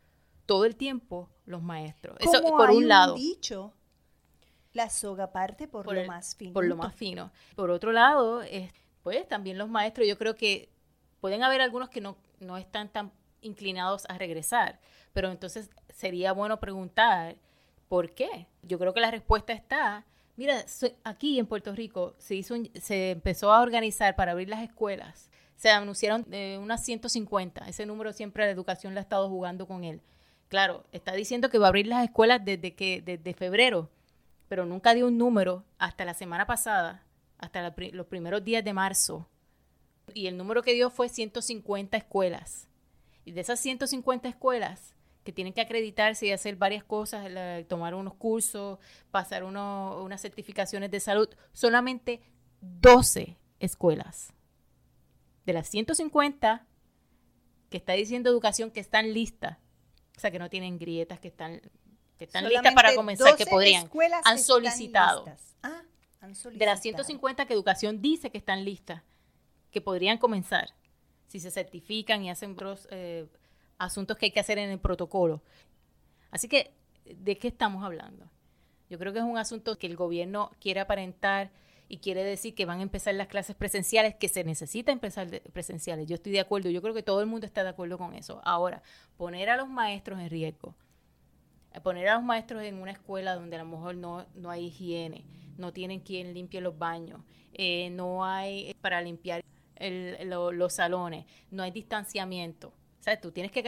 todo 0.45 0.65
el 0.67 0.77
tiempo 0.77 1.31
los 1.47 1.63
maestros. 1.63 2.17
Eso 2.21 2.43
por 2.43 2.71
un 2.71 2.89
lado. 2.89 3.15
dicho 3.15 3.73
la 4.75 4.91
soga 4.91 5.33
parte 5.33 5.67
por, 5.67 5.91
lo 5.91 6.05
más 6.05 6.35
fino. 6.37 6.53
Por 6.53 6.67
lo 6.67 6.77
más 6.77 6.95
fino. 6.95 7.31
Por 7.55 7.71
otro 7.71 7.93
lado, 7.93 8.43
pues 9.03 9.27
también 9.27 9.57
los 9.57 9.69
maestros, 9.69 10.07
yo 10.07 10.19
creo 10.19 10.35
que 10.35 10.69
pueden 11.21 11.43
haber 11.43 11.63
algunos 11.63 11.89
que 11.89 12.01
no, 12.01 12.19
no 12.41 12.59
están 12.59 12.91
tan 12.91 13.13
inclinados 13.41 14.05
a 14.09 14.19
regresar, 14.19 14.81
pero 15.13 15.31
entonces 15.31 15.71
sería 15.91 16.33
bueno 16.33 16.59
preguntar 16.61 17.37
por 17.89 18.15
qué. 18.15 18.49
Yo 18.63 18.79
creo 18.79 18.93
que 18.93 19.01
la 19.01 19.11
respuesta 19.11 19.53
está, 19.53 20.05
mira, 20.37 20.65
aquí 21.05 21.39
en 21.39 21.47
Puerto 21.47 21.73
Rico 21.75 22.15
se, 22.19 22.35
hizo 22.35 22.57
se 22.75 23.13
empezó 23.13 23.53
a 23.53 23.63
organizar 23.63 24.17
para 24.17 24.33
abrir 24.33 24.49
las 24.49 24.63
escuelas. 24.63 25.31
Se 25.55 25.71
anunciaron 25.71 26.27
eh, 26.33 26.59
unas 26.61 26.85
150, 26.85 27.69
ese 27.69 27.87
número 27.87 28.13
siempre 28.13 28.45
la 28.45 28.51
educación 28.51 28.95
la 28.95 29.01
ha 29.01 29.03
estado 29.03 29.29
jugando 29.29 29.69
con 29.69 29.85
él. 29.85 30.01
Claro, 30.49 30.85
está 30.91 31.13
diciendo 31.13 31.49
que 31.49 31.59
va 31.59 31.67
a 31.67 31.69
abrir 31.69 31.87
las 31.87 32.05
escuelas 32.05 32.45
desde 32.45 32.75
que 32.75 33.03
desde 33.03 33.35
febrero 33.35 33.89
pero 34.55 34.67
nunca 34.67 34.95
dio 34.95 35.09
un 35.09 35.19
número 35.19 35.65
hasta 35.79 36.05
la 36.05 36.15
semana 36.15 36.47
pasada, 36.47 37.05
hasta 37.39 37.75
los 37.77 38.07
primeros 38.07 38.45
días 38.45 38.65
de 38.65 38.73
marzo. 38.73 39.29
Y 40.15 40.29
el 40.29 40.37
número 40.37 40.63
que 40.63 40.75
dio 40.75 40.91
fue 40.91 41.09
150 41.09 41.97
escuelas. 41.97 42.69
Y 43.25 43.33
de 43.33 43.41
esas 43.41 43.59
150 43.59 44.29
escuelas 44.29 44.95
que 45.25 45.33
tienen 45.33 45.55
que 45.55 45.61
acreditarse 45.61 46.27
y 46.27 46.31
hacer 46.31 46.55
varias 46.55 46.85
cosas, 46.85 47.29
tomar 47.67 47.97
unos 47.97 48.15
cursos, 48.15 48.79
pasar 49.11 49.43
unas 49.43 50.21
certificaciones 50.21 50.89
de 50.93 51.01
salud, 51.01 51.29
solamente 51.53 52.21
12 52.61 53.37
escuelas. 53.59 54.35
De 55.47 55.53
las 55.53 55.67
150 55.67 56.65
que 57.71 57.77
está 57.77 57.95
diciendo 57.95 58.31
educación 58.31 58.71
que 58.71 58.79
están 58.79 59.13
listas, 59.15 59.59
o 60.17 60.21
sea, 60.21 60.31
que 60.31 60.39
no 60.39 60.49
tienen 60.49 60.79
grietas, 60.79 61.19
que 61.19 61.27
están 61.27 61.61
que 62.19 62.25
están 62.25 62.49
listas 62.49 62.75
para 62.75 62.95
comenzar, 62.95 63.37
que 63.37 63.47
podrían. 63.47 63.91
Han 64.25 64.39
solicitado. 64.39 65.25
Ah, 65.63 65.83
han 66.21 66.35
solicitado. 66.35 66.59
De 66.59 66.67
las 66.67 66.81
150 66.81 67.47
que 67.47 67.55
Educación 67.55 68.01
dice 68.01 68.31
que 68.31 68.39
están 68.39 68.65
listas, 68.65 69.03
que 69.71 69.81
podrían 69.81 70.19
comenzar, 70.19 70.71
si 71.27 71.41
se 71.41 71.51
certifican 71.51 72.25
y 72.25 72.31
hacen 72.31 72.53
otros 72.53 72.89
eh, 72.91 73.27
asuntos 73.79 74.17
que 74.17 74.27
hay 74.27 74.33
que 74.33 74.41
hacer 74.41 74.59
en 74.59 74.71
el 74.71 74.79
protocolo. 74.79 75.43
Así 76.31 76.49
que, 76.49 76.73
¿de 77.05 77.39
qué 77.39 77.49
estamos 77.49 77.85
hablando? 77.85 78.31
Yo 78.89 78.99
creo 78.99 79.13
que 79.13 79.19
es 79.19 79.25
un 79.25 79.39
asunto 79.39 79.79
que 79.79 79.87
el 79.87 79.97
gobierno 79.97 80.51
quiere 80.61 80.81
aparentar 80.81 81.51
y 81.89 81.99
quiere 81.99 82.25
decir 82.25 82.55
que 82.55 82.65
van 82.65 82.81
a 82.81 82.83
empezar 82.83 83.15
las 83.15 83.29
clases 83.29 83.57
presenciales, 83.57 84.15
que 84.15 84.29
se 84.29 84.45
necesita 84.45 84.93
empezar 84.93 85.29
presenciales. 85.53 86.07
Yo 86.07 86.15
estoy 86.15 86.33
de 86.33 86.41
acuerdo, 86.41 86.71
yo 86.71 86.81
creo 86.83 86.95
que 86.95 87.03
todo 87.03 87.21
el 87.21 87.27
mundo 87.27 87.47
está 87.47 87.63
de 87.63 87.71
acuerdo 87.71 87.99
con 87.99 88.15
eso. 88.15 88.41
Ahora, 88.45 88.83
poner 89.17 89.51
a 89.51 89.57
los 89.57 89.69
maestros 89.69 90.21
en 90.21 90.31
riesgo, 90.31 90.75
poner 91.83 92.09
a 92.09 92.15
los 92.15 92.25
maestros 92.25 92.63
en 92.63 92.77
una 92.77 92.93
escuela 92.93 93.35
donde 93.35 93.57
a 93.57 93.59
lo 93.61 93.67
mejor 93.67 93.97
no, 93.97 94.27
no 94.35 94.51
hay 94.51 94.67
higiene, 94.67 95.25
no 95.57 95.73
tienen 95.73 96.01
quien 96.01 96.35
limpie 96.35 96.61
los 96.61 96.79
baños, 96.79 97.21
eh, 97.53 97.91
no 97.91 98.25
hay 98.25 98.75
para 98.81 99.01
limpiar 99.01 99.45
los 99.81 100.73
salones, 100.73 101.27
no 101.51 101.63
hay 101.63 101.71
distanciamiento. 101.71 102.69
O 102.69 103.03
sea, 103.05 103.21
tú 103.21 103.33
tienes 103.33 103.53
que 103.53 103.63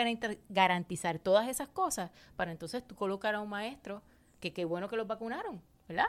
garantizar 0.49 1.19
todas 1.19 1.49
esas 1.49 1.69
cosas 1.69 2.11
para 2.37 2.53
entonces 2.53 2.87
tú 2.87 2.95
colocar 2.95 3.35
a 3.35 3.41
un 3.41 3.51
maestro, 3.51 4.03
que 4.41 4.53
qué 4.53 4.65
bueno 4.65 4.89
que 4.89 4.97
los 4.97 5.07
vacunaron, 5.07 5.61
¿verdad? 5.89 6.07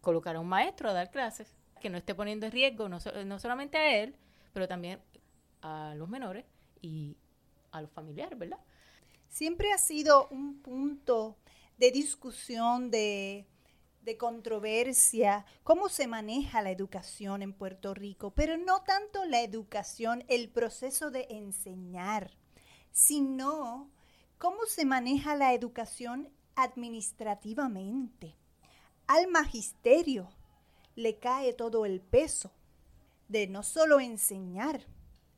Colocar 0.00 0.36
a 0.36 0.40
un 0.40 0.48
maestro 0.48 0.88
a 0.88 0.92
dar 0.92 1.10
clases, 1.10 1.54
que 1.80 1.90
no 1.90 1.98
esté 1.98 2.14
poniendo 2.14 2.46
en 2.46 2.52
riesgo 2.52 2.88
no, 2.88 2.98
no 3.26 3.38
solamente 3.38 3.76
a 3.76 4.02
él, 4.02 4.16
pero 4.52 4.66
también 4.66 5.00
a 5.60 5.94
los 5.96 6.08
menores 6.08 6.46
y 6.80 7.16
a 7.72 7.82
los 7.82 7.90
familiares, 7.90 8.38
¿verdad? 8.38 8.58
Siempre 9.36 9.70
ha 9.70 9.76
sido 9.76 10.28
un 10.30 10.62
punto 10.62 11.36
de 11.76 11.90
discusión, 11.90 12.90
de, 12.90 13.46
controversia, 14.18 15.44
cómo 15.62 15.90
se 15.90 16.06
maneja 16.06 16.62
la 16.62 16.70
educación 16.70 17.42
en 17.42 17.52
Puerto 17.52 17.92
Rico, 17.92 18.30
pero 18.30 18.56
no 18.56 18.82
tanto 18.82 19.26
la 19.26 19.42
educación, 19.42 20.24
el 20.28 20.48
proceso 20.48 21.10
de 21.10 21.26
enseñar, 21.28 22.30
sino 22.92 23.90
cómo 24.38 24.64
se 24.66 24.86
maneja 24.86 25.34
la 25.34 25.52
educación 25.52 26.30
administrativamente. 26.54 28.36
Al 29.06 29.28
magisterio 29.28 30.30
le 30.94 31.18
cae 31.18 31.52
todo 31.52 31.84
el 31.84 32.00
peso 32.00 32.52
de 33.28 33.48
no 33.48 33.62
solo 33.62 34.00
enseñar, 34.00 34.86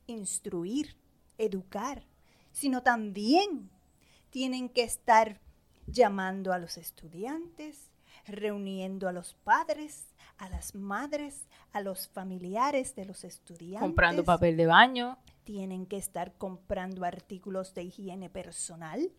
instruir, 0.07 0.95
educar, 1.37 2.05
sino 2.53 2.81
también 2.81 3.69
tienen 4.29 4.69
que 4.69 4.83
estar 4.83 5.39
llamando 5.87 6.53
a 6.53 6.59
los 6.59 6.77
estudiantes, 6.77 7.91
reuniendo 8.27 9.07
a 9.07 9.11
los 9.11 9.33
padres, 9.43 10.13
a 10.37 10.49
las 10.49 10.75
madres, 10.75 11.47
a 11.71 11.81
los 11.81 12.07
familiares 12.07 12.95
de 12.95 13.05
los 13.05 13.23
estudiantes. 13.23 13.81
Comprando 13.81 14.23
papel 14.23 14.57
de 14.57 14.65
baño. 14.65 15.17
Tienen 15.43 15.85
que 15.85 15.97
estar 15.97 16.33
comprando 16.37 17.05
artículos 17.05 17.73
de 17.73 17.83
higiene 17.83 18.29
personal. 18.29 19.11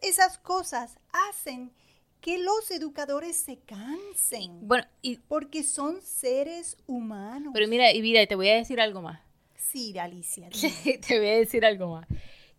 Esas 0.00 0.38
cosas 0.38 0.98
hacen 1.30 1.72
que 2.20 2.38
los 2.38 2.70
educadores 2.70 3.36
se 3.36 3.58
cansen. 3.58 4.66
Bueno, 4.66 4.84
y, 5.02 5.16
porque 5.16 5.62
son 5.62 6.00
seres 6.02 6.76
humanos. 6.86 7.52
Pero 7.54 7.68
mira, 7.68 7.92
y 7.92 8.00
vida, 8.00 8.26
te 8.26 8.34
voy 8.34 8.48
a 8.48 8.54
decir 8.54 8.80
algo 8.80 9.02
más. 9.02 9.20
Sí, 9.56 9.96
Alicia. 9.98 10.48
te 11.06 11.18
voy 11.18 11.28
a 11.28 11.36
decir 11.36 11.64
algo 11.64 11.94
más. 11.94 12.06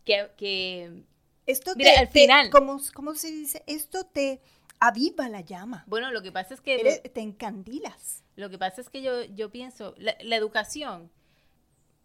Que, 0.03 0.29
que 0.37 1.03
esto 1.45 1.75
te, 1.75 1.89
al 1.95 2.07
final. 2.07 2.49
¿cómo, 2.49 3.15
se 3.15 3.31
dice? 3.31 3.63
Esto 3.67 4.05
te 4.05 4.41
aviva 4.79 5.29
la 5.29 5.41
llama. 5.41 5.83
Bueno, 5.87 6.11
lo 6.11 6.21
que 6.21 6.31
pasa 6.31 6.53
es 6.53 6.61
que... 6.61 7.01
te 7.13 7.21
encandilas. 7.21 8.23
Lo 8.35 8.49
que 8.49 8.57
pasa 8.57 8.81
es 8.81 8.89
que 8.89 9.01
yo, 9.01 9.23
yo 9.23 9.51
pienso, 9.51 9.93
la, 9.97 10.35
educación, 10.35 11.11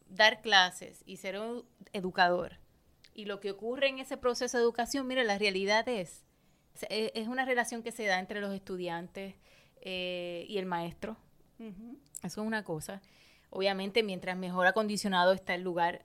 dar 0.08 0.42
clases 0.42 1.02
y 1.06 1.16
ser 1.16 1.38
un 1.38 1.64
educador, 1.92 2.58
y 3.14 3.24
lo 3.24 3.40
que 3.40 3.50
ocurre 3.50 3.88
en 3.88 3.98
ese 3.98 4.16
proceso 4.16 4.58
de 4.58 4.62
educación, 4.62 5.06
mira, 5.06 5.24
la 5.24 5.38
realidad 5.38 5.88
es, 5.88 6.24
e, 6.88 7.12
es 7.14 7.28
una 7.28 7.44
relación 7.44 7.82
que 7.82 7.92
se 7.92 8.04
da 8.04 8.18
entre 8.18 8.40
los 8.40 8.54
estudiantes 8.54 9.34
eh, 9.80 10.44
y 10.48 10.58
el 10.58 10.66
maestro. 10.66 11.16
Eso 12.22 12.42
es 12.42 12.46
una 12.46 12.62
cosa. 12.62 13.00
Obviamente, 13.50 14.02
mientras 14.02 14.36
mejor 14.36 14.66
acondicionado 14.66 15.32
está 15.32 15.54
el 15.54 15.62
lugar, 15.62 16.04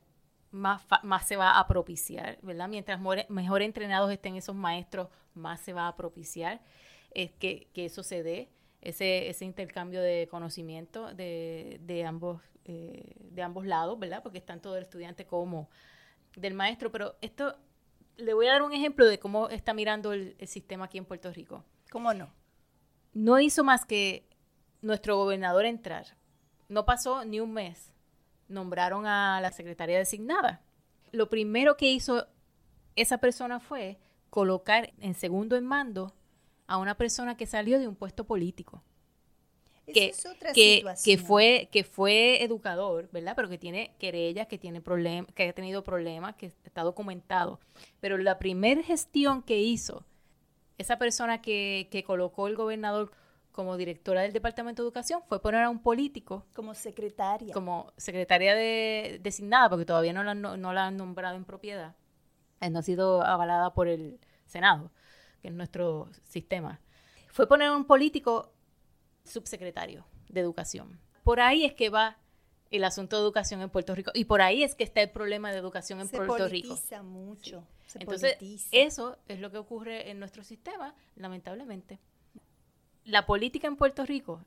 más, 0.54 0.84
más 1.02 1.28
se 1.28 1.36
va 1.36 1.60
a 1.60 1.68
propiciar, 1.68 2.38
¿verdad? 2.42 2.70
Mientras 2.70 3.00
mejor 3.28 3.62
entrenados 3.62 4.12
estén 4.12 4.36
esos 4.36 4.56
maestros, 4.56 5.10
más 5.34 5.60
se 5.60 5.74
va 5.74 5.88
a 5.88 5.96
propiciar 5.96 6.62
es 7.14 7.32
que, 7.32 7.70
eso 7.76 8.04
se 8.04 8.24
dé, 8.24 8.50
ese, 8.82 9.30
ese 9.30 9.46
intercambio 9.46 10.02
de 10.02 10.28
conocimiento 10.30 11.14
de, 11.14 11.80
de 11.84 12.06
ambos, 12.06 12.42
eh, 12.66 13.16
de 13.20 13.42
ambos 13.42 13.66
lados, 13.66 13.98
¿verdad? 14.00 14.22
Porque 14.24 14.40
es 14.40 14.46
tanto 14.46 14.74
del 14.74 14.84
estudiante 14.84 15.26
como 15.26 15.70
del 16.36 16.54
maestro. 16.54 16.92
Pero 16.92 17.16
esto, 17.22 17.58
le 18.18 18.34
voy 18.34 18.48
a 18.48 18.54
dar 18.54 18.62
un 18.62 18.74
ejemplo 18.74 19.06
de 19.06 19.20
cómo 19.20 19.50
está 19.50 19.74
mirando 19.74 20.14
el, 20.14 20.36
el 20.38 20.48
sistema 20.48 20.86
aquí 20.86 20.98
en 20.98 21.06
Puerto 21.06 21.32
Rico. 21.32 21.64
¿Cómo 21.92 22.14
no? 22.14 22.34
No 23.14 23.40
hizo 23.40 23.64
más 23.64 23.86
que 23.86 24.28
nuestro 24.82 25.16
gobernador 25.18 25.66
entrar. 25.66 26.18
No 26.68 26.86
pasó 26.86 27.24
ni 27.26 27.40
un 27.40 27.54
mes 27.54 27.93
nombraron 28.48 29.06
a 29.06 29.40
la 29.42 29.52
secretaria 29.52 29.98
designada. 29.98 30.62
Lo 31.12 31.30
primero 31.30 31.78
que 31.78 31.92
hizo 31.92 32.28
esa 32.96 33.18
persona 33.18 33.60
fue 33.60 33.98
colocar 34.30 34.94
en 35.00 35.14
segundo 35.14 35.56
en 35.56 35.66
mando 35.66 36.14
a 36.68 36.78
una 36.78 36.96
persona 36.96 37.38
que 37.38 37.46
salió 37.46 37.80
de 37.80 37.88
un 37.88 37.96
puesto 37.96 38.26
político. 38.26 38.84
Que, 39.86 40.14
que, 41.04 41.18
fue 41.18 41.68
que 41.70 41.84
fue 41.84 42.42
educador, 42.42 43.10
¿verdad? 43.12 43.34
Pero 43.36 43.50
que 43.50 43.58
tiene 43.58 43.94
querellas, 44.00 44.48
que 44.48 44.58
tiene 44.58 44.80
problemas, 44.80 45.30
que 45.34 45.50
ha 45.50 45.54
tenido 45.54 45.84
problemas, 45.84 46.36
que 46.36 46.46
está 46.46 46.84
documentado. 46.84 47.60
Pero 48.00 48.18
la 48.18 48.40
primera 48.40 48.82
gestión 48.82 49.44
que 49.44 49.60
hizo 49.60 50.06
esa 50.78 50.98
persona 50.98 51.42
que, 51.42 51.90
que 51.92 52.04
colocó 52.04 52.48
el 52.48 52.56
gobernador 52.56 53.12
como 53.54 53.78
directora 53.78 54.24
del 54.24 54.34
Departamento 54.34 54.82
de 54.82 54.88
Educación 54.88 55.22
fue 55.28 55.42
poner 55.42 55.62
a 55.62 55.70
un 55.70 55.80
político 55.80 56.46
como 56.54 56.74
secretaria. 56.74 57.54
Como 57.54 57.94
secretaria 57.96 58.56
de, 58.56 59.20
designada, 59.22 59.70
porque 59.70 59.86
todavía 59.86 60.12
no 60.12 60.24
la, 60.24 60.34
no, 60.34 60.74
la 60.74 60.88
han 60.88 60.98
nombrado 60.98 61.38
en 61.38 61.46
propiedad. 61.46 61.96
Eh, 62.60 62.70
no 62.70 62.80
ha 62.80 62.82
sido 62.82 63.22
avalada 63.24 63.74
por 63.74 63.88
el 63.88 64.20
Senado, 64.46 64.92
que 65.42 65.50
es 65.50 65.54
nuestro 65.54 66.10
sistema. 66.24 66.82
Fue 67.30 67.48
poner 67.48 67.68
a 67.68 67.76
un 67.78 67.86
político 67.86 68.52
subsecretario 69.24 70.06
de 70.30 70.42
Educación. 70.42 71.00
Por 71.24 71.40
ahí 71.40 71.64
es 71.64 71.74
que 71.74 71.90
va 71.90 72.18
el 72.72 72.84
asunto 72.84 73.18
de 73.18 73.22
educación 73.22 73.62
en 73.62 73.70
Puerto 73.70 73.94
Rico. 73.94 74.12
Y 74.16 74.26
por 74.26 74.42
ahí 74.42 74.64
es 74.64 74.74
que 74.74 74.84
está 74.84 75.02
el 75.02 75.12
problema 75.12 75.52
de 75.52 75.60
educación 75.60 76.02
en 76.02 76.10
Puerto 76.10 76.48
Rico. 76.48 76.76
Se 76.76 77.00
mucho. 77.02 77.64
Entonces, 77.94 78.36
eso 78.72 79.20
es 79.28 79.40
lo 79.40 79.52
que 79.52 79.60
ocurre 79.60 80.10
en 80.10 80.20
nuestro 80.20 80.44
sistema, 80.44 80.96
lamentablemente 81.16 82.00
la 83.06 83.26
política 83.26 83.68
en 83.68 83.76
Puerto 83.76 84.06
Rico 84.06 84.46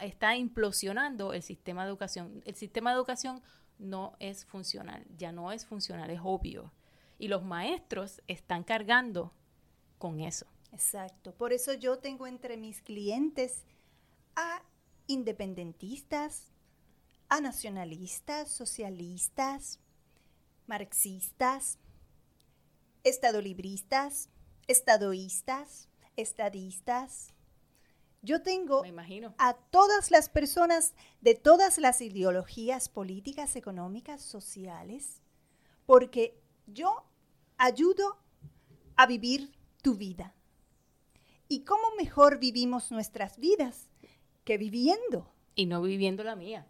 está 0.00 0.36
implosionando 0.36 1.32
el 1.32 1.42
sistema 1.42 1.84
de 1.84 1.90
educación. 1.90 2.42
El 2.44 2.54
sistema 2.54 2.90
de 2.90 2.96
educación 2.96 3.42
no 3.78 4.16
es 4.18 4.44
funcional, 4.44 5.04
ya 5.16 5.32
no 5.32 5.52
es 5.52 5.66
funcional, 5.66 6.10
es 6.10 6.20
obvio. 6.22 6.72
Y 7.18 7.28
los 7.28 7.44
maestros 7.44 8.22
están 8.26 8.64
cargando 8.64 9.32
con 9.98 10.20
eso. 10.20 10.46
Exacto. 10.72 11.32
Por 11.34 11.52
eso 11.52 11.72
yo 11.72 11.98
tengo 11.98 12.26
entre 12.26 12.56
mis 12.56 12.82
clientes 12.82 13.64
a 14.34 14.62
independentistas, 15.06 16.52
a 17.28 17.40
nacionalistas, 17.40 18.50
socialistas, 18.50 19.78
marxistas, 20.66 21.78
estadolibristas, 23.04 24.30
estadoístas, 24.66 25.88
estadistas, 26.16 27.33
yo 28.24 28.42
tengo 28.42 28.82
a 29.38 29.54
todas 29.54 30.10
las 30.10 30.28
personas 30.28 30.94
de 31.20 31.34
todas 31.34 31.78
las 31.78 32.00
ideologías 32.00 32.88
políticas, 32.88 33.54
económicas, 33.54 34.22
sociales, 34.22 35.22
porque 35.86 36.40
yo 36.66 37.04
ayudo 37.58 38.18
a 38.96 39.06
vivir 39.06 39.52
tu 39.82 39.94
vida. 39.94 40.34
¿Y 41.48 41.64
cómo 41.64 41.82
mejor 41.98 42.38
vivimos 42.38 42.90
nuestras 42.90 43.38
vidas 43.38 43.90
que 44.44 44.56
viviendo? 44.56 45.30
Y 45.54 45.66
no 45.66 45.82
viviendo 45.82 46.24
la 46.24 46.34
mía. 46.34 46.66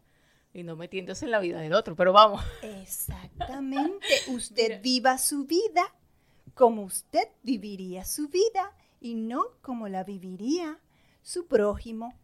Y 0.53 0.65
no 0.65 0.77
metiéndose 0.77 1.25
en 1.25 1.31
la 1.31 1.39
vida 1.39 1.61
del 1.61 1.73
otro, 1.73 1.95
pero 1.95 2.13
vamos. 2.13 2.43
Exactamente. 2.63 4.07
Usted 4.29 4.83
viva 4.83 5.19
su 5.19 5.45
vida 5.45 5.95
como 6.55 6.83
usted 6.85 7.29
viviría 7.43 8.05
su 8.05 8.29
vida 8.29 8.77
y 9.01 9.15
no 9.15 9.43
como 9.61 9.89
la 9.89 10.05
viviría 10.05 10.81
su 11.25 11.47
prójimo. 11.47 12.15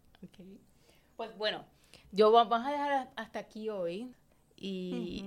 Pues 1.16 1.36
bueno, 1.36 1.64
yo 2.12 2.30
vamos 2.30 2.64
a 2.64 2.70
dejar 2.70 3.10
hasta 3.16 3.40
aquí 3.40 3.68
hoy. 3.68 4.14
Y, 4.62 5.24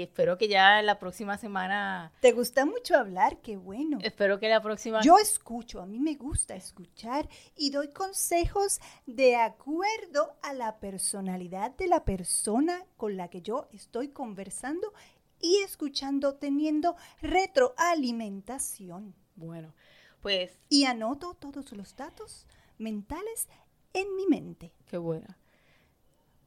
espero 0.00 0.38
que 0.38 0.48
ya 0.48 0.80
la 0.80 0.98
próxima 0.98 1.36
semana... 1.36 2.10
¿Te 2.22 2.32
gusta 2.32 2.64
mucho 2.64 2.96
hablar? 2.96 3.42
Qué 3.42 3.58
bueno. 3.58 3.98
Espero 4.00 4.40
que 4.40 4.48
la 4.48 4.62
próxima... 4.62 5.02
Yo 5.02 5.18
escucho, 5.18 5.82
a 5.82 5.86
mí 5.86 6.00
me 6.00 6.14
gusta 6.14 6.54
escuchar 6.54 7.28
y 7.54 7.68
doy 7.68 7.88
consejos 7.88 8.80
de 9.04 9.36
acuerdo 9.36 10.38
a 10.40 10.54
la 10.54 10.80
personalidad 10.80 11.76
de 11.76 11.86
la 11.86 12.06
persona 12.06 12.82
con 12.96 13.18
la 13.18 13.28
que 13.28 13.42
yo 13.42 13.68
estoy 13.72 14.08
conversando 14.08 14.94
y 15.38 15.58
escuchando, 15.58 16.36
teniendo 16.36 16.96
retroalimentación. 17.20 19.14
Bueno, 19.34 19.74
pues... 20.22 20.56
Y 20.70 20.84
anoto 20.84 21.34
todos 21.34 21.72
los 21.72 21.94
datos 21.94 22.46
mentales 22.82 23.48
en 23.92 24.14
mi 24.16 24.26
mente. 24.26 24.72
Qué 24.86 24.98
buena. 24.98 25.38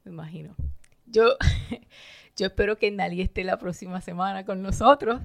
Me 0.03 0.11
imagino. 0.11 0.55
Yo, 1.05 1.37
yo 2.35 2.47
espero 2.47 2.77
que 2.77 2.91
nadie 2.91 3.23
esté 3.23 3.43
la 3.43 3.57
próxima 3.57 4.01
semana 4.01 4.45
con 4.45 4.61
nosotros 4.61 5.21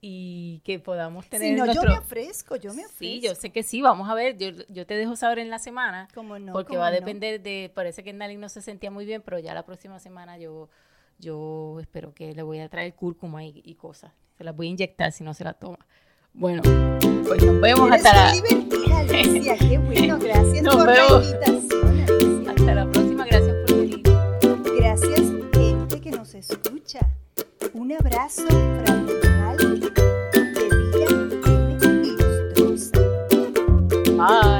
y 0.00 0.60
que 0.64 0.78
podamos 0.78 1.28
tener. 1.28 1.48
Si 1.48 1.54
no, 1.54 1.72
yo 1.72 1.82
me 1.82 1.98
ofrezco, 1.98 2.56
yo 2.56 2.72
me 2.72 2.84
ofrezco. 2.84 2.98
Sí, 2.98 3.20
yo 3.20 3.34
sé 3.34 3.50
que 3.50 3.62
sí, 3.62 3.82
vamos 3.82 4.08
a 4.08 4.14
ver, 4.14 4.36
yo, 4.36 4.50
yo 4.68 4.86
te 4.86 4.94
dejo 4.94 5.16
saber 5.16 5.38
en 5.40 5.50
la 5.50 5.58
semana. 5.58 6.08
¿Cómo 6.14 6.38
no? 6.38 6.52
Porque 6.52 6.76
va 6.76 6.88
a 6.88 6.92
depender 6.92 7.42
de, 7.42 7.70
parece 7.74 8.04
que 8.04 8.12
Nali 8.12 8.36
no 8.36 8.48
se 8.48 8.62
sentía 8.62 8.90
muy 8.90 9.04
bien, 9.06 9.22
pero 9.22 9.38
ya 9.38 9.54
la 9.54 9.64
próxima 9.64 9.98
semana 9.98 10.38
yo, 10.38 10.68
yo 11.18 11.78
espero 11.80 12.14
que 12.14 12.32
le 12.32 12.42
voy 12.42 12.60
a 12.60 12.68
traer 12.68 12.94
cúrcuma 12.94 13.44
y, 13.44 13.60
y 13.64 13.74
cosas. 13.74 14.12
Se 14.36 14.44
las 14.44 14.54
voy 14.54 14.68
a 14.68 14.70
inyectar 14.70 15.10
si 15.10 15.24
no 15.24 15.34
se 15.34 15.42
la 15.42 15.54
toma. 15.54 15.84
Bueno, 16.34 16.62
pues 17.26 17.42
nos 17.44 17.60
vemos 17.60 17.90
hasta 17.90 18.12
la... 18.12 18.30
Alicia. 18.30 19.56
Qué 19.56 19.78
bueno, 19.78 20.18
gracias 20.22 20.62
por 20.62 20.86
la 20.86 21.06
invitación, 21.08 22.04
Alicia. 22.08 22.50
Hasta 22.50 22.74
la 22.74 22.90
próxima, 22.90 23.24
gracias 23.26 23.56
por 23.66 23.76
venir. 23.76 24.02
Gracias, 24.78 25.22
gente 25.54 26.00
que 26.00 26.10
nos 26.10 26.34
escucha. 26.34 27.00
Un 27.74 27.92
abrazo 27.92 28.46
fraternal 28.46 29.56
de 29.80 29.90
vida 30.86 31.06
ilustrosa. 32.04 32.98
Bye. 34.16 34.57